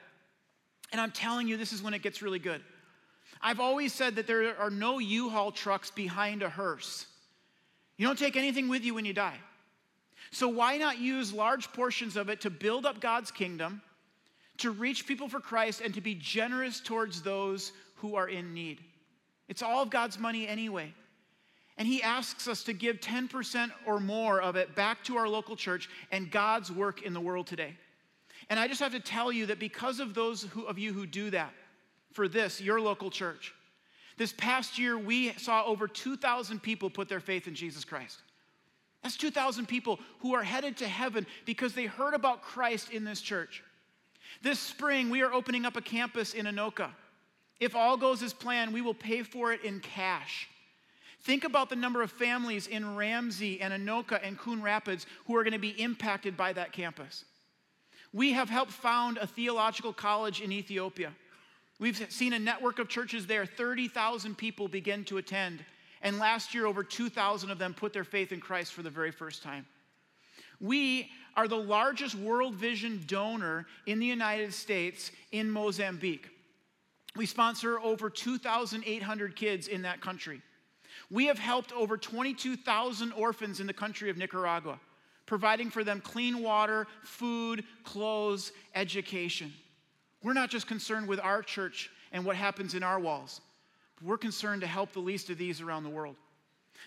And 0.92 1.00
I'm 1.00 1.12
telling 1.12 1.46
you, 1.46 1.56
this 1.56 1.72
is 1.72 1.82
when 1.82 1.94
it 1.94 2.02
gets 2.02 2.20
really 2.20 2.40
good. 2.40 2.62
I've 3.40 3.60
always 3.60 3.92
said 3.92 4.16
that 4.16 4.26
there 4.26 4.58
are 4.58 4.70
no 4.70 4.98
U 4.98 5.30
Haul 5.30 5.52
trucks 5.52 5.90
behind 5.90 6.42
a 6.42 6.50
hearse. 6.50 7.06
You 7.96 8.06
don't 8.06 8.18
take 8.18 8.36
anything 8.36 8.68
with 8.68 8.84
you 8.84 8.94
when 8.94 9.04
you 9.04 9.12
die. 9.12 9.38
So, 10.32 10.48
why 10.48 10.76
not 10.76 10.98
use 10.98 11.32
large 11.32 11.72
portions 11.72 12.16
of 12.16 12.28
it 12.28 12.40
to 12.42 12.50
build 12.50 12.86
up 12.86 13.00
God's 13.00 13.30
kingdom, 13.30 13.82
to 14.58 14.70
reach 14.70 15.06
people 15.06 15.28
for 15.28 15.40
Christ, 15.40 15.80
and 15.80 15.94
to 15.94 16.00
be 16.00 16.14
generous 16.14 16.80
towards 16.80 17.22
those 17.22 17.72
who 17.96 18.14
are 18.14 18.28
in 18.28 18.52
need? 18.54 18.80
It's 19.50 19.62
all 19.62 19.82
of 19.82 19.90
God's 19.90 20.18
money 20.18 20.46
anyway. 20.48 20.94
And 21.76 21.86
He 21.86 22.02
asks 22.02 22.46
us 22.46 22.62
to 22.64 22.72
give 22.72 23.00
10% 23.00 23.70
or 23.84 24.00
more 24.00 24.40
of 24.40 24.54
it 24.54 24.74
back 24.76 25.02
to 25.04 25.16
our 25.16 25.28
local 25.28 25.56
church 25.56 25.90
and 26.12 26.30
God's 26.30 26.70
work 26.70 27.02
in 27.02 27.12
the 27.12 27.20
world 27.20 27.48
today. 27.48 27.76
And 28.48 28.58
I 28.58 28.68
just 28.68 28.80
have 28.80 28.92
to 28.92 29.00
tell 29.00 29.32
you 29.32 29.46
that 29.46 29.58
because 29.58 29.98
of 29.98 30.14
those 30.14 30.44
who, 30.44 30.64
of 30.64 30.78
you 30.78 30.92
who 30.92 31.04
do 31.04 31.30
that 31.30 31.52
for 32.12 32.28
this, 32.28 32.60
your 32.60 32.80
local 32.80 33.10
church, 33.10 33.52
this 34.16 34.32
past 34.32 34.78
year 34.78 34.96
we 34.96 35.32
saw 35.32 35.64
over 35.64 35.88
2,000 35.88 36.62
people 36.62 36.88
put 36.88 37.08
their 37.08 37.20
faith 37.20 37.48
in 37.48 37.54
Jesus 37.54 37.84
Christ. 37.84 38.18
That's 39.02 39.16
2,000 39.16 39.66
people 39.66 39.98
who 40.20 40.34
are 40.34 40.42
headed 40.42 40.76
to 40.78 40.86
heaven 40.86 41.26
because 41.44 41.72
they 41.72 41.86
heard 41.86 42.14
about 42.14 42.42
Christ 42.42 42.90
in 42.90 43.04
this 43.04 43.20
church. 43.20 43.64
This 44.42 44.60
spring, 44.60 45.10
we 45.10 45.22
are 45.22 45.32
opening 45.32 45.64
up 45.64 45.76
a 45.76 45.80
campus 45.80 46.34
in 46.34 46.46
Anoka. 46.46 46.90
If 47.60 47.76
all 47.76 47.96
goes 47.96 48.22
as 48.22 48.32
planned, 48.32 48.72
we 48.72 48.80
will 48.80 48.94
pay 48.94 49.22
for 49.22 49.52
it 49.52 49.62
in 49.62 49.80
cash. 49.80 50.48
Think 51.22 51.44
about 51.44 51.68
the 51.68 51.76
number 51.76 52.00
of 52.00 52.10
families 52.10 52.66
in 52.66 52.96
Ramsey 52.96 53.60
and 53.60 53.74
Anoka 53.74 54.18
and 54.26 54.38
Coon 54.38 54.62
Rapids 54.62 55.06
who 55.26 55.36
are 55.36 55.44
going 55.44 55.52
to 55.52 55.58
be 55.58 55.80
impacted 55.80 56.36
by 56.36 56.54
that 56.54 56.72
campus. 56.72 57.26
We 58.12 58.32
have 58.32 58.48
helped 58.48 58.72
found 58.72 59.18
a 59.18 59.26
theological 59.26 59.92
college 59.92 60.40
in 60.40 60.50
Ethiopia. 60.50 61.12
We've 61.78 62.10
seen 62.10 62.32
a 62.32 62.38
network 62.38 62.78
of 62.78 62.88
churches 62.88 63.26
there, 63.26 63.46
30,000 63.46 64.36
people 64.36 64.66
begin 64.66 65.04
to 65.04 65.18
attend. 65.18 65.64
And 66.02 66.18
last 66.18 66.54
year, 66.54 66.66
over 66.66 66.82
2,000 66.82 67.50
of 67.50 67.58
them 67.58 67.74
put 67.74 67.92
their 67.92 68.04
faith 68.04 68.32
in 68.32 68.40
Christ 68.40 68.72
for 68.72 68.82
the 68.82 68.90
very 68.90 69.10
first 69.10 69.42
time. 69.42 69.66
We 70.60 71.10
are 71.36 71.48
the 71.48 71.56
largest 71.56 72.14
World 72.14 72.54
Vision 72.54 73.02
donor 73.06 73.66
in 73.86 73.98
the 73.98 74.06
United 74.06 74.52
States 74.52 75.10
in 75.32 75.50
Mozambique. 75.50 76.28
We 77.16 77.26
sponsor 77.26 77.80
over 77.80 78.08
2,800 78.08 79.36
kids 79.36 79.68
in 79.68 79.82
that 79.82 80.00
country. 80.00 80.42
We 81.10 81.26
have 81.26 81.38
helped 81.38 81.72
over 81.72 81.96
22,000 81.96 83.12
orphans 83.12 83.60
in 83.60 83.66
the 83.66 83.72
country 83.72 84.10
of 84.10 84.16
Nicaragua, 84.16 84.78
providing 85.26 85.70
for 85.70 85.82
them 85.82 86.00
clean 86.00 86.40
water, 86.40 86.86
food, 87.02 87.64
clothes, 87.84 88.52
education. 88.74 89.52
We're 90.22 90.34
not 90.34 90.50
just 90.50 90.66
concerned 90.66 91.08
with 91.08 91.18
our 91.20 91.42
church 91.42 91.90
and 92.12 92.24
what 92.24 92.36
happens 92.36 92.74
in 92.74 92.82
our 92.82 93.00
walls. 93.00 93.40
We're 94.02 94.18
concerned 94.18 94.60
to 94.62 94.66
help 94.66 94.92
the 94.92 95.00
least 95.00 95.30
of 95.30 95.38
these 95.38 95.60
around 95.60 95.84
the 95.84 95.90
world. 95.90 96.16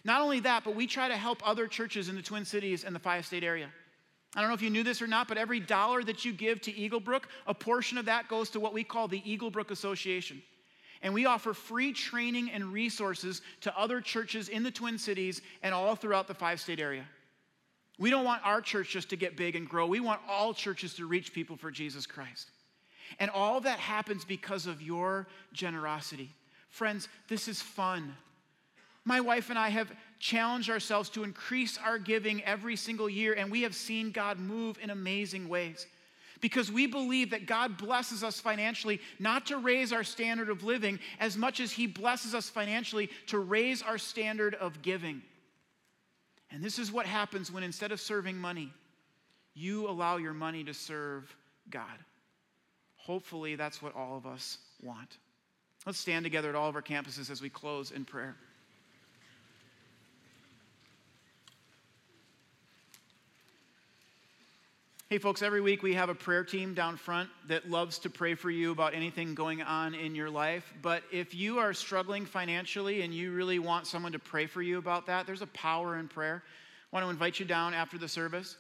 Not 0.04 0.22
only 0.22 0.40
that, 0.42 0.64
but 0.64 0.76
we 0.76 0.88
try 0.88 1.08
to 1.08 1.18
help 1.18 1.48
other 1.48 1.68
churches 1.68 2.10
in 2.10 2.16
the 2.16 2.22
Twin 2.22 2.46
Cities 2.46 2.84
and 2.84 2.96
the 2.96 3.00
five 3.00 3.26
state 3.26 3.44
area. 3.44 3.70
I 4.36 4.41
don't 4.41 4.50
know 4.50 4.56
if 4.56 4.62
you 4.62 4.69
knew 4.69 4.84
this 4.84 5.02
or 5.02 5.08
not, 5.08 5.28
but 5.28 5.38
every 5.38 5.60
dollar 5.60 6.04
that 6.04 6.26
you 6.26 6.34
give 6.34 6.60
to 6.62 6.72
Eaglebrook, 6.72 7.24
a 7.46 7.54
portion 7.54 7.98
of 7.98 8.06
that 8.06 8.28
goes 8.28 8.50
to 8.52 8.60
what 8.60 8.74
we 8.74 8.84
call 8.84 9.08
the 9.08 9.22
Eaglebrook 9.22 9.69
Association. 9.69 10.41
And 11.04 11.13
we 11.13 11.26
offer 11.26 11.54
free 11.54 11.91
training 11.91 12.50
and 12.50 12.72
resources 12.72 13.41
to 13.62 13.78
other 13.78 14.02
churches 14.02 14.50
in 14.50 14.63
the 14.63 14.72
Twin 14.72 14.98
Cities 14.98 15.41
and 15.62 15.74
all 15.74 15.96
throughout 15.96 16.28
the 16.28 16.34
five 16.34 16.60
state 16.60 16.80
area. 16.80 17.06
We 18.00 18.10
don't 18.10 18.26
want 18.26 18.41
our 18.43 18.62
church 18.62 18.89
just 18.89 19.10
to 19.10 19.15
get 19.15 19.38
big 19.38 19.56
and 19.56 19.69
grow. 19.69 19.86
We 19.86 20.00
want 20.00 20.22
all 20.28 20.53
churches 20.53 20.95
to 20.95 21.05
reach 21.05 21.34
people 21.34 21.55
for 21.55 21.70
Jesus 21.70 22.08
Christ. 22.08 22.49
And 23.20 23.30
all 23.30 23.60
that 23.62 23.78
happens 23.80 24.26
because 24.26 24.66
of 24.66 24.82
your 24.82 25.28
generosity. 25.51 26.32
Friends, 26.70 27.08
this 27.28 27.47
is 27.47 27.62
fun. 27.62 28.16
My 29.05 29.20
wife 29.20 29.49
and 29.49 29.60
I 29.60 29.70
have 29.70 29.91
challenged 30.24 30.69
ourselves 30.69 31.09
to 31.09 31.26
increase 31.26 31.78
our 31.84 31.99
giving 31.99 32.41
every 32.45 32.78
single 32.78 33.09
year, 33.09 33.34
and 33.34 33.51
we 33.51 33.63
have 33.63 33.76
seen 33.76 34.09
God 34.09 34.39
move 34.39 34.80
in 34.82 34.89
amazing 34.89 35.49
ways. 35.49 35.86
Because 36.39 36.71
we 36.71 36.88
believe 36.88 37.32
that 37.32 37.45
God 37.45 37.78
blesses 37.78 38.24
us 38.24 38.39
financially 38.39 39.01
not 39.19 39.45
to 39.47 39.57
raise 39.57 39.91
our 39.91 40.05
standard 40.05 40.47
of 40.47 40.63
living 40.63 40.97
as 41.19 41.36
much 41.36 41.59
as 41.59 41.74
He 41.74 41.88
blesses 41.88 42.34
us 42.34 42.49
financially 42.49 43.09
to 43.28 43.39
raise 43.39 43.82
our 43.82 43.97
standard 43.97 44.55
of 44.55 44.82
giving. 44.82 45.21
And 46.51 46.63
this 46.63 46.80
is 46.80 46.89
what 46.89 47.05
happens 47.05 47.51
when 47.51 47.63
instead 47.63 47.91
of 47.91 47.99
serving 47.99 48.38
money, 48.38 48.71
you 49.53 49.89
allow 49.89 50.15
your 50.15 50.34
money 50.34 50.63
to 50.63 50.74
serve 50.74 51.36
God. 51.69 51.99
Hopefully, 52.95 53.57
that's 53.57 53.82
what 53.82 53.93
all 53.93 54.15
of 54.15 54.26
us 54.26 54.57
want. 54.82 55.17
Let's 55.86 55.99
stand 55.99 56.24
together 56.24 56.47
at 56.47 56.55
all 56.55 56.69
of 56.69 56.76
our 56.78 56.82
campuses 56.82 57.30
as 57.30 57.41
we 57.41 57.49
close 57.49 57.91
in 57.91 58.05
prayer. 58.05 58.38
Hey, 65.14 65.20
folks, 65.20 65.43
every 65.43 65.61
week 65.61 65.84
we 65.84 65.93
have 65.93 66.09
a 66.09 66.16
prayer 66.16 66.43
team 66.43 66.74
down 66.74 66.97
front 66.97 67.30
that 67.47 67.70
loves 67.70 67.99
to 67.99 68.09
pray 68.09 68.34
for 68.34 68.49
you 68.49 68.72
about 68.72 68.95
anything 68.95 69.36
going 69.36 69.61
on 69.61 69.93
in 69.93 70.16
your 70.16 70.28
life. 70.28 70.74
But 70.82 71.03
if 71.11 71.36
you 71.36 71.59
are 71.59 71.72
struggling 71.72 72.26
financially 72.26 73.03
and 73.03 73.14
you 73.14 73.32
really 73.32 73.59
want 73.59 73.86
someone 73.86 74.11
to 74.14 74.18
pray 74.18 74.47
for 74.47 74.64
you 74.64 74.80
about 74.80 75.05
that, 75.05 75.28
there's 75.28 75.43
a 75.43 75.47
power 75.53 75.99
in 75.99 76.07
prayer. 76.07 76.41
I 76.91 76.95
want 76.95 77.05
to 77.05 77.11
invite 77.11 77.39
you 77.39 77.45
down 77.45 77.76
after 77.76 77.99
the 77.99 78.07
service. 78.07 78.57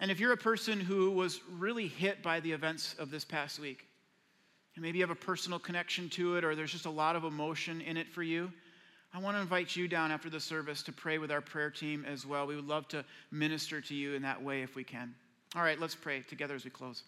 And 0.00 0.10
if 0.10 0.18
you're 0.18 0.32
a 0.32 0.36
person 0.38 0.80
who 0.80 1.10
was 1.10 1.40
really 1.58 1.88
hit 1.88 2.22
by 2.22 2.40
the 2.40 2.52
events 2.52 2.94
of 2.98 3.10
this 3.10 3.26
past 3.26 3.58
week, 3.58 3.86
and 4.76 4.82
maybe 4.82 4.96
you 4.96 5.04
have 5.04 5.10
a 5.10 5.14
personal 5.14 5.58
connection 5.58 6.08
to 6.08 6.36
it 6.36 6.44
or 6.44 6.54
there's 6.54 6.72
just 6.72 6.86
a 6.86 6.90
lot 6.90 7.16
of 7.16 7.24
emotion 7.24 7.82
in 7.82 7.98
it 7.98 8.08
for 8.08 8.22
you, 8.22 8.50
I 9.12 9.18
want 9.18 9.36
to 9.36 9.42
invite 9.42 9.76
you 9.76 9.88
down 9.88 10.10
after 10.10 10.30
the 10.30 10.40
service 10.40 10.82
to 10.84 10.92
pray 10.92 11.18
with 11.18 11.30
our 11.30 11.42
prayer 11.42 11.68
team 11.68 12.06
as 12.08 12.24
well. 12.24 12.46
We 12.46 12.56
would 12.56 12.66
love 12.66 12.88
to 12.88 13.04
minister 13.30 13.82
to 13.82 13.94
you 13.94 14.14
in 14.14 14.22
that 14.22 14.42
way 14.42 14.62
if 14.62 14.74
we 14.74 14.84
can. 14.84 15.14
All 15.54 15.62
right, 15.62 15.78
let's 15.78 15.94
pray 15.94 16.20
together 16.20 16.54
as 16.54 16.64
we 16.64 16.70
close. 16.70 17.02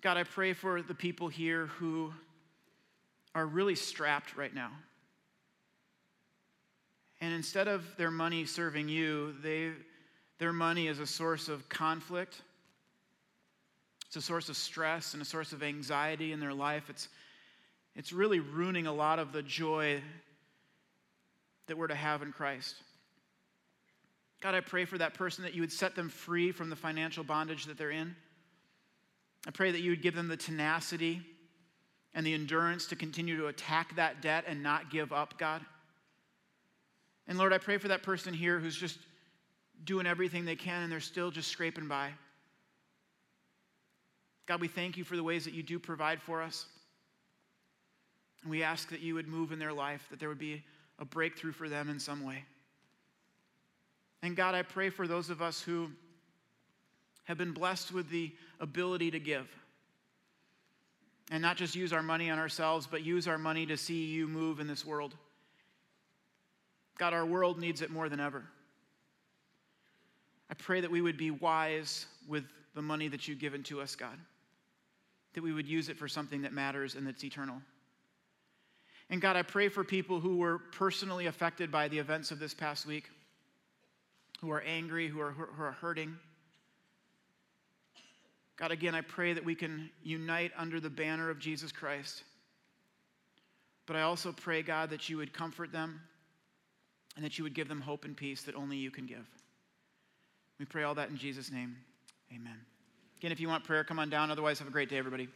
God, 0.00 0.16
I 0.16 0.24
pray 0.24 0.54
for 0.54 0.82
the 0.82 0.94
people 0.94 1.28
here 1.28 1.66
who 1.66 2.12
are 3.32 3.46
really 3.46 3.76
strapped 3.76 4.36
right 4.36 4.52
now. 4.52 4.72
And 7.20 7.32
instead 7.32 7.68
of 7.68 7.84
their 7.96 8.10
money 8.10 8.44
serving 8.44 8.88
you, 8.88 9.34
they, 9.40 9.70
their 10.38 10.52
money 10.52 10.88
is 10.88 10.98
a 10.98 11.06
source 11.06 11.48
of 11.48 11.68
conflict. 11.68 12.42
It's 14.08 14.16
a 14.16 14.22
source 14.22 14.48
of 14.48 14.56
stress 14.56 15.12
and 15.12 15.22
a 15.22 15.24
source 15.24 15.52
of 15.52 15.62
anxiety 15.62 16.32
in 16.32 16.40
their 16.40 16.54
life. 16.54 16.90
It's, 16.90 17.08
it's 17.94 18.12
really 18.12 18.40
ruining 18.40 18.88
a 18.88 18.92
lot 18.92 19.20
of 19.20 19.32
the 19.32 19.42
joy 19.42 20.00
that 21.68 21.78
we're 21.78 21.86
to 21.86 21.94
have 21.94 22.22
in 22.22 22.32
Christ. 22.32 22.74
God, 24.40 24.54
I 24.54 24.60
pray 24.60 24.84
for 24.84 24.98
that 24.98 25.14
person 25.14 25.42
that 25.44 25.54
you 25.54 25.62
would 25.62 25.72
set 25.72 25.96
them 25.96 26.08
free 26.08 26.52
from 26.52 26.70
the 26.70 26.76
financial 26.76 27.24
bondage 27.24 27.66
that 27.66 27.76
they're 27.76 27.90
in. 27.90 28.14
I 29.46 29.50
pray 29.50 29.72
that 29.72 29.80
you 29.80 29.90
would 29.90 30.02
give 30.02 30.14
them 30.14 30.28
the 30.28 30.36
tenacity 30.36 31.22
and 32.14 32.24
the 32.24 32.34
endurance 32.34 32.86
to 32.86 32.96
continue 32.96 33.36
to 33.36 33.46
attack 33.46 33.96
that 33.96 34.22
debt 34.22 34.44
and 34.46 34.62
not 34.62 34.90
give 34.90 35.12
up, 35.12 35.38
God. 35.38 35.62
And 37.26 37.36
Lord, 37.36 37.52
I 37.52 37.58
pray 37.58 37.78
for 37.78 37.88
that 37.88 38.02
person 38.02 38.32
here 38.32 38.58
who's 38.58 38.76
just 38.76 38.98
doing 39.84 40.06
everything 40.06 40.44
they 40.44 40.56
can 40.56 40.82
and 40.82 40.90
they're 40.90 41.00
still 41.00 41.30
just 41.30 41.48
scraping 41.48 41.88
by. 41.88 42.10
God, 44.46 44.60
we 44.60 44.68
thank 44.68 44.96
you 44.96 45.04
for 45.04 45.16
the 45.16 45.22
ways 45.22 45.44
that 45.44 45.52
you 45.52 45.62
do 45.62 45.78
provide 45.78 46.22
for 46.22 46.42
us. 46.42 46.66
And 48.42 48.50
we 48.50 48.62
ask 48.62 48.88
that 48.90 49.00
you 49.00 49.14
would 49.14 49.28
move 49.28 49.52
in 49.52 49.58
their 49.58 49.72
life, 49.72 50.06
that 50.10 50.18
there 50.18 50.28
would 50.28 50.38
be 50.38 50.64
a 50.98 51.04
breakthrough 51.04 51.52
for 51.52 51.68
them 51.68 51.90
in 51.90 52.00
some 52.00 52.24
way. 52.24 52.44
And 54.22 54.36
God, 54.36 54.54
I 54.54 54.62
pray 54.62 54.90
for 54.90 55.06
those 55.06 55.30
of 55.30 55.40
us 55.40 55.60
who 55.60 55.90
have 57.24 57.38
been 57.38 57.52
blessed 57.52 57.92
with 57.92 58.08
the 58.10 58.32
ability 58.58 59.10
to 59.12 59.20
give. 59.20 59.46
And 61.30 61.42
not 61.42 61.56
just 61.56 61.76
use 61.76 61.92
our 61.92 62.02
money 62.02 62.30
on 62.30 62.38
ourselves, 62.38 62.86
but 62.86 63.04
use 63.04 63.28
our 63.28 63.38
money 63.38 63.66
to 63.66 63.76
see 63.76 64.06
you 64.06 64.26
move 64.26 64.60
in 64.60 64.66
this 64.66 64.84
world. 64.84 65.14
God, 66.98 67.12
our 67.12 67.26
world 67.26 67.58
needs 67.60 67.82
it 67.82 67.90
more 67.90 68.08
than 68.08 68.18
ever. 68.18 68.44
I 70.50 70.54
pray 70.54 70.80
that 70.80 70.90
we 70.90 71.02
would 71.02 71.18
be 71.18 71.30
wise 71.30 72.06
with 72.26 72.44
the 72.74 72.82
money 72.82 73.08
that 73.08 73.28
you've 73.28 73.38
given 73.38 73.62
to 73.64 73.80
us, 73.80 73.94
God. 73.94 74.18
That 75.34 75.42
we 75.42 75.52
would 75.52 75.68
use 75.68 75.90
it 75.90 75.98
for 75.98 76.08
something 76.08 76.42
that 76.42 76.54
matters 76.54 76.94
and 76.94 77.06
that's 77.06 77.22
eternal. 77.22 77.60
And 79.10 79.20
God, 79.20 79.36
I 79.36 79.42
pray 79.42 79.68
for 79.68 79.84
people 79.84 80.18
who 80.20 80.38
were 80.38 80.58
personally 80.58 81.26
affected 81.26 81.70
by 81.70 81.88
the 81.88 81.98
events 81.98 82.30
of 82.30 82.38
this 82.38 82.54
past 82.54 82.86
week 82.86 83.10
who 84.40 84.50
are 84.50 84.60
angry, 84.62 85.08
who 85.08 85.20
are, 85.20 85.32
who 85.32 85.62
are 85.62 85.72
hurting. 85.72 86.16
God, 88.56 88.70
again, 88.70 88.94
I 88.94 89.02
pray 89.02 89.32
that 89.32 89.44
we 89.44 89.54
can 89.54 89.90
unite 90.02 90.52
under 90.56 90.80
the 90.80 90.90
banner 90.90 91.30
of 91.30 91.38
Jesus 91.38 91.70
Christ. 91.70 92.24
But 93.86 93.96
I 93.96 94.02
also 94.02 94.32
pray, 94.32 94.62
God, 94.62 94.90
that 94.90 95.08
you 95.08 95.16
would 95.16 95.32
comfort 95.32 95.72
them 95.72 96.00
and 97.16 97.24
that 97.24 97.38
you 97.38 97.44
would 97.44 97.54
give 97.54 97.68
them 97.68 97.80
hope 97.80 98.04
and 98.04 98.16
peace 98.16 98.42
that 98.42 98.54
only 98.54 98.76
you 98.76 98.90
can 98.90 99.06
give. 99.06 99.26
We 100.58 100.64
pray 100.64 100.82
all 100.82 100.94
that 100.96 101.08
in 101.08 101.16
Jesus' 101.16 101.50
name. 101.50 101.76
Amen. 102.34 102.58
Again, 103.18 103.32
if 103.32 103.40
you 103.40 103.48
want 103.48 103.64
prayer, 103.64 103.84
come 103.84 103.98
on 103.98 104.10
down. 104.10 104.30
Otherwise, 104.30 104.58
have 104.58 104.68
a 104.68 104.72
great 104.72 104.88
day, 104.88 104.98
everybody. 104.98 105.28